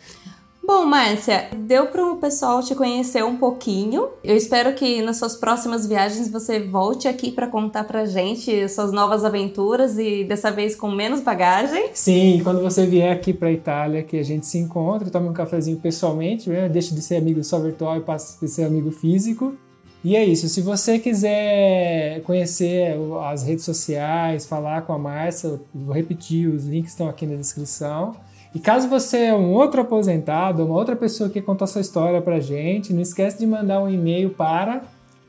Bom, 0.67 0.85
Márcia, 0.85 1.49
deu 1.57 1.87
para 1.87 2.05
o 2.05 2.17
pessoal 2.17 2.61
te 2.61 2.75
conhecer 2.75 3.25
um 3.25 3.37
pouquinho. 3.37 4.09
Eu 4.25 4.37
espero 4.37 4.75
que 4.75 5.01
nas 5.01 5.17
suas 5.17 5.37
próximas 5.37 5.87
viagens 5.87 6.29
você 6.29 6.59
volte 6.59 7.07
aqui 7.07 7.31
para 7.31 7.47
contar 7.47 7.85
pra 7.85 8.05
gente 8.05 8.69
suas 8.69 8.91
novas 8.91 9.25
aventuras 9.25 9.97
e 9.97 10.25
dessa 10.25 10.51
vez 10.51 10.75
com 10.75 10.91
menos 10.91 11.21
bagagem. 11.21 11.91
Sim, 11.95 12.41
quando 12.43 12.61
você 12.61 12.85
vier 12.85 13.13
aqui 13.13 13.33
pra 13.33 13.53
Itália, 13.53 14.03
que 14.03 14.19
a 14.19 14.25
gente 14.25 14.45
se 14.45 14.59
encontra, 14.59 15.09
tome 15.09 15.29
um 15.29 15.33
cafezinho 15.33 15.79
pessoalmente, 15.79 16.51
né? 16.51 16.69
deixe 16.69 16.93
de 16.93 17.01
ser 17.01 17.19
amigo 17.19 17.45
só 17.45 17.61
virtual 17.61 17.99
e 17.99 18.01
passe 18.01 18.45
a 18.45 18.49
ser 18.49 18.65
amigo 18.65 18.91
físico. 18.91 19.55
E 20.03 20.17
é 20.17 20.25
isso, 20.25 20.49
se 20.49 20.61
você 20.61 20.99
quiser 20.99 22.23
conhecer 22.23 22.97
as 23.25 23.45
redes 23.45 23.65
sociais, 23.65 24.47
falar 24.47 24.83
com 24.83 24.93
a 24.93 24.99
Márcia, 24.99 25.61
vou 25.73 25.95
repetir, 25.95 26.49
os 26.49 26.65
links 26.65 26.91
estão 26.91 27.09
aqui 27.09 27.25
na 27.25 27.37
descrição. 27.37 28.17
E 28.57 28.59
caso 28.59 28.89
você 28.89 29.19
é 29.19 29.35
um 29.35 29.53
outro 29.53 29.83
aposentado, 29.83 30.65
uma 30.65 30.77
outra 30.77 30.97
pessoa 30.97 31.29
que 31.29 31.43
contar 31.43 31.67
sua 31.67 31.83
história 31.83 32.23
pra 32.23 32.41
gente, 32.41 32.91
não 32.91 33.03
esquece 33.03 33.39
de 33.39 33.47
mandar 33.47 33.83
um 33.83 33.87
e-mail 33.87 34.31
para 34.31 34.83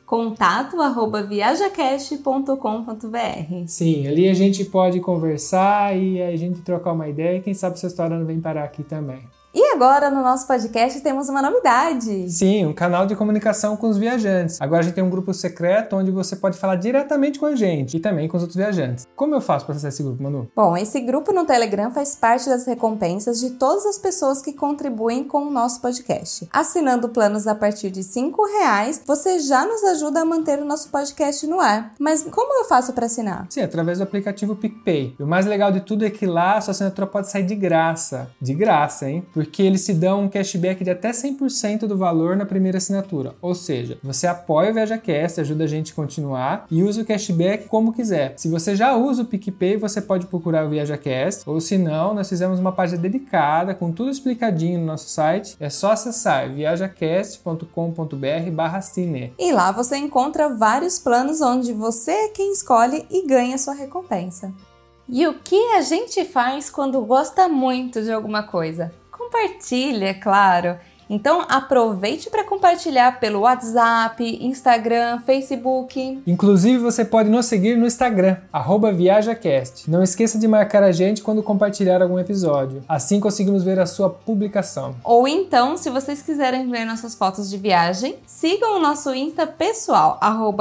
Contato 0.05 0.81
arroba 0.81 1.21
viajacast.com.br. 1.21 3.67
Sim, 3.67 4.07
ali 4.07 4.29
a 4.29 4.33
gente 4.33 4.63
pode 4.63 5.01
conversar 5.01 5.93
e 5.97 6.21
a 6.21 6.37
gente 6.37 6.61
trocar 6.61 6.93
uma 6.93 7.09
ideia 7.09 7.37
e 7.37 7.41
quem 7.41 7.53
sabe 7.53 7.77
sua 7.77 7.87
história 7.87 8.17
não 8.17 8.25
vem 8.25 8.39
parar 8.39 8.63
aqui 8.63 8.81
também. 8.81 9.19
E 9.53 9.66
agora 9.77 10.09
no 10.09 10.23
nosso 10.23 10.47
podcast 10.47 10.99
temos 11.01 11.29
uma 11.29 11.39
novidade. 11.39 12.31
Sim, 12.31 12.65
um 12.65 12.73
canal 12.73 13.05
de 13.05 13.15
comunicação 13.15 13.77
com 13.77 13.87
os 13.87 13.95
viajantes. 13.95 14.59
Agora 14.59 14.79
a 14.79 14.83
gente 14.83 14.95
tem 14.95 15.03
um 15.03 15.09
grupo 15.09 15.31
secreto 15.35 15.95
onde 15.95 16.09
você 16.09 16.35
pode 16.35 16.57
falar 16.57 16.77
diretamente 16.77 17.37
com 17.37 17.45
a 17.45 17.55
gente 17.55 17.95
e 17.95 17.99
também 17.99 18.27
com 18.27 18.35
os 18.37 18.41
outros 18.41 18.57
viajantes. 18.57 19.07
Como 19.15 19.35
eu 19.35 19.39
faço 19.39 19.67
para 19.67 19.75
acessar 19.75 19.89
esse 19.89 20.01
grupo, 20.01 20.23
Manu? 20.23 20.49
Bom, 20.55 20.75
esse 20.75 20.99
grupo 20.99 21.31
no 21.31 21.45
Telegram 21.45 21.91
faz 21.91 22.15
parte 22.15 22.49
das 22.49 22.65
recompensas 22.65 23.39
de 23.39 23.51
todas 23.51 23.85
as 23.85 23.99
pessoas 23.99 24.41
que 24.41 24.51
contribuem 24.51 25.23
com 25.23 25.43
o 25.43 25.51
nosso 25.51 25.79
podcast. 25.79 26.49
Assinando 26.51 27.09
planos 27.09 27.45
a 27.45 27.53
partir 27.53 27.91
de 27.91 28.01
R$ 28.01 28.31
reais, 28.59 28.99
você 29.05 29.37
já 29.37 29.63
nos 29.63 29.83
ajuda 29.83 30.21
a 30.21 30.25
manter 30.25 30.57
o 30.57 30.65
nosso 30.65 30.89
podcast 30.89 31.45
no 31.45 31.59
ar. 31.59 31.93
Mas 31.99 32.23
como 32.23 32.63
eu 32.63 32.65
faço 32.65 32.93
para 32.93 33.05
assinar? 33.05 33.45
Sim, 33.51 33.61
através 33.61 33.99
do 33.99 34.05
aplicativo 34.05 34.55
PicPay. 34.55 35.15
E 35.19 35.21
o 35.21 35.27
mais 35.27 35.45
legal 35.45 35.71
de 35.71 35.81
tudo 35.81 36.03
é 36.03 36.09
que 36.09 36.25
lá 36.25 36.57
a 36.57 36.61
sua 36.61 36.71
assinatura 36.71 37.05
pode 37.05 37.29
sair 37.29 37.43
de 37.43 37.53
graça. 37.53 38.31
De 38.41 38.55
graça, 38.55 39.07
hein? 39.07 39.23
Porque 39.31 39.66
eles 39.67 39.85
te 39.85 39.93
dão 39.93 40.23
um 40.23 40.29
cashback 40.29 40.83
de 40.83 40.89
até 40.89 41.11
100% 41.11 41.81
do 41.81 41.95
valor 41.97 42.35
na 42.35 42.45
primeira 42.45 42.77
assinatura. 42.77 43.35
Ou 43.41 43.53
seja, 43.53 43.97
você 44.03 44.25
apoia 44.27 44.71
o 44.71 44.73
ViajaCast, 44.73 45.41
ajuda 45.41 45.65
a 45.65 45.67
gente 45.67 45.91
a 45.91 45.95
continuar 45.95 46.65
e 46.71 46.81
usa 46.83 47.01
o 47.01 47.05
cashback 47.05 47.67
como 47.67 47.91
quiser. 47.93 48.33
Se 48.37 48.47
você 48.49 48.75
já 48.75 48.95
usa 48.95 49.23
o 49.23 49.25
PicPay, 49.25 49.77
você 49.77 50.01
pode 50.01 50.25
procurar 50.27 50.65
o 50.65 50.69
ViajaCast, 50.69 51.43
ou 51.45 51.61
se 51.61 51.77
não, 51.77 52.13
nós 52.13 52.29
fizemos 52.29 52.59
uma 52.59 52.71
página 52.71 53.01
dedicada 53.01 53.75
com 53.75 53.91
tudo 53.91 54.09
explicadinho 54.09 54.79
no 54.79 54.85
nosso 54.85 55.09
site. 55.09 55.57
É 55.59 55.69
só 55.69 55.91
acessar 55.91 56.49
viajacast.com.br/cine. 56.53 59.33
E 59.37 59.51
lá 59.51 59.71
você 59.71 59.97
encontra 59.97 60.49
vários 60.49 60.97
planos 60.99 61.41
onde 61.41 61.73
você 61.73 62.11
é 62.11 62.29
quem 62.29 62.51
escolhe 62.51 63.05
e 63.09 63.27
ganha 63.27 63.57
sua 63.57 63.73
recompensa. 63.73 64.53
E 65.09 65.25
o 65.25 65.35
que 65.35 65.55
a 65.75 65.81
gente 65.81 66.25
faz 66.25 66.69
quando 66.69 67.01
gosta 67.01 67.47
muito 67.47 68.01
de 68.01 68.11
alguma 68.11 68.43
coisa? 68.43 68.91
Compartilha, 69.27 70.05
é 70.05 70.13
claro. 70.13 70.77
Então 71.09 71.45
aproveite 71.47 72.29
para 72.29 72.43
compartilhar 72.43 73.19
pelo 73.19 73.41
WhatsApp, 73.41 74.23
Instagram, 74.41 75.19
Facebook. 75.19 76.21
Inclusive 76.27 76.77
você 76.77 77.05
pode 77.05 77.29
nos 77.29 77.45
seguir 77.45 77.77
no 77.77 77.85
Instagram, 77.85 78.37
ViajaCast. 78.91 79.89
Não 79.89 80.03
esqueça 80.03 80.37
de 80.37 80.47
marcar 80.47 80.83
a 80.83 80.91
gente 80.91 81.21
quando 81.21 81.41
compartilhar 81.41 82.01
algum 82.01 82.19
episódio. 82.19 82.83
Assim 82.87 83.19
conseguimos 83.19 83.63
ver 83.63 83.79
a 83.79 83.85
sua 83.85 84.09
publicação. 84.09 84.95
Ou 85.03 85.27
então, 85.27 85.77
se 85.77 85.89
vocês 85.89 86.21
quiserem 86.21 86.69
ver 86.69 86.85
nossas 86.85 87.15
fotos 87.15 87.49
de 87.49 87.57
viagem, 87.57 88.17
sigam 88.25 88.77
o 88.77 88.79
nosso 88.79 89.13
Insta 89.13 89.47
pessoal, 89.47 90.17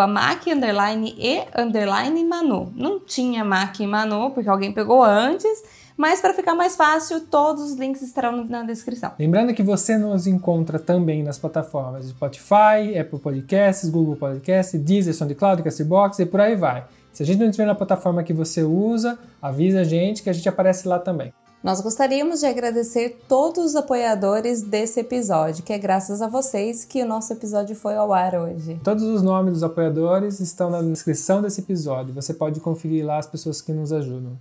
mac 0.07 0.47
e 0.47 2.25
Manu. 2.25 2.73
Não 2.75 3.01
tinha 3.01 3.45
Mac 3.45 3.81
e 3.81 3.87
Manu, 3.87 4.31
porque 4.31 4.49
alguém 4.49 4.73
pegou 4.73 5.03
antes 5.03 5.63
mas 5.97 6.21
para 6.21 6.35
ficar 6.35 6.55
mais 6.55 6.77
fácil, 6.77 7.21
todos 7.23 7.63
os 7.63 7.75
links 7.75 8.03
estarão 8.03 8.45
na 8.45 8.63
descrição. 8.63 9.13
Lembrando 9.19 9.55
que 9.55 9.63
você 9.63 9.97
nos 9.97 10.27
encontra 10.27 10.79
também 10.79 11.23
nas 11.23 11.39
plataformas 11.39 12.07
Spotify, 12.07 12.99
Apple 13.01 13.19
Podcasts, 13.19 13.89
Google 13.89 14.17
Podcasts, 14.17 14.79
Deezer, 14.81 15.15
SoundCloud, 15.15 15.63
Castbox 15.63 16.19
e 16.19 16.27
por 16.27 16.41
aí 16.41 16.55
vai. 16.55 16.85
Se 17.13 17.23
a 17.23 17.27
gente 17.27 17.39
não 17.39 17.47
estiver 17.47 17.67
na 17.67 17.75
plataforma 17.75 18.23
que 18.23 18.35
você 18.35 18.63
usa, 18.63 19.19
avisa 19.41 19.81
a 19.81 19.85
gente 19.85 20.23
que 20.23 20.29
a 20.29 20.33
gente 20.35 20.49
aparece 20.49 20.87
lá 20.87 20.99
também. 20.99 21.33
Nós 21.65 21.81
gostaríamos 21.81 22.41
de 22.41 22.47
agradecer 22.47 23.19
todos 23.27 23.65
os 23.65 23.75
apoiadores 23.75 24.63
desse 24.63 25.01
episódio, 25.01 25.65
que 25.65 25.73
é 25.73 25.79
graças 25.79 26.23
a 26.23 26.29
vocês 26.29 26.85
que 26.85 27.03
o 27.03 27.07
nosso 27.07 27.33
episódio 27.33 27.75
foi 27.75 27.97
ao 27.97 28.13
ar 28.13 28.37
hoje. 28.37 28.79
Todos 28.85 29.03
os 29.03 29.23
nomes 29.23 29.55
dos 29.55 29.63
apoiadores 29.65 30.39
estão 30.39 30.71
na 30.71 30.81
descrição 30.83 31.43
desse 31.43 31.63
episódio. 31.63 32.15
Você 32.15 32.35
pode 32.35 32.61
conferir 32.61 33.05
lá 33.05 33.19
as 33.19 33.27
pessoas 33.27 33.61
que 33.61 33.73
nos 33.73 33.93
ajudam. 33.93 34.39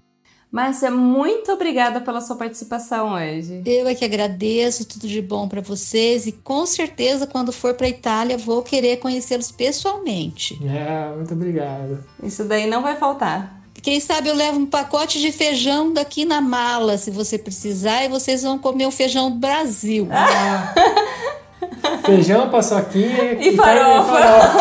Márcia, 0.55 0.89
muito 0.89 1.51
obrigada 1.51 1.99
pela 1.99 2.21
sua 2.21 2.37
participação 2.37 3.11
hoje. 3.11 3.61
Eu 3.65 3.89
é 3.89 3.93
que 3.93 4.05
agradeço, 4.05 4.85
tudo 4.85 5.05
de 5.05 5.21
bom 5.21 5.49
para 5.49 5.59
vocês 5.59 6.27
e 6.27 6.31
com 6.31 6.65
certeza 6.65 7.27
quando 7.27 7.51
for 7.51 7.73
para 7.73 7.89
Itália 7.89 8.37
vou 8.37 8.63
querer 8.63 8.95
conhecê-los 8.99 9.51
pessoalmente. 9.51 10.57
É, 10.65 11.13
muito 11.13 11.33
obrigado. 11.33 12.01
Isso 12.23 12.45
daí 12.45 12.67
não 12.67 12.81
vai 12.81 12.95
faltar. 12.95 13.63
Quem 13.81 13.99
sabe 13.99 14.29
eu 14.29 14.33
levo 14.33 14.57
um 14.59 14.65
pacote 14.65 15.19
de 15.19 15.29
feijão 15.29 15.91
daqui 15.91 16.23
na 16.23 16.39
mala, 16.39 16.97
se 16.97 17.11
você 17.11 17.37
precisar, 17.37 18.05
e 18.05 18.07
vocês 18.07 18.41
vão 18.41 18.57
comer 18.57 18.85
o 18.85 18.91
feijão 18.91 19.29
do 19.29 19.35
Brasil. 19.35 20.07
Ah. 20.09 20.73
Feijão, 22.05 22.49
paçoquinha 22.49 23.33
e, 23.33 23.49
e 23.49 23.55
farofa. 23.55 24.13
farofa. 24.13 24.59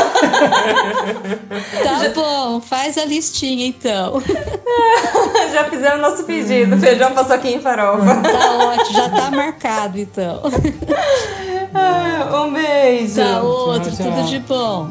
tá 1.83 2.09
bom, 2.15 2.61
faz 2.61 2.97
a 2.97 3.05
listinha 3.05 3.67
então. 3.67 4.23
já 5.53 5.65
fizemos 5.65 6.01
nosso 6.01 6.23
pedido: 6.25 6.79
feijão, 6.79 7.13
paçoquinha 7.13 7.59
e 7.59 7.61
farofa. 7.61 8.23
Tá 8.23 8.57
ótimo, 8.57 8.93
já 8.93 9.09
tá 9.09 9.31
marcado 9.31 9.99
então. 9.99 10.43
um 12.45 12.53
beijo. 12.53 13.17
Tá 13.17 13.43
outro, 13.43 13.91
tchau, 13.91 13.97
tchau. 13.97 14.13
tudo 14.13 14.29
de 14.29 14.39
bom. 14.41 14.91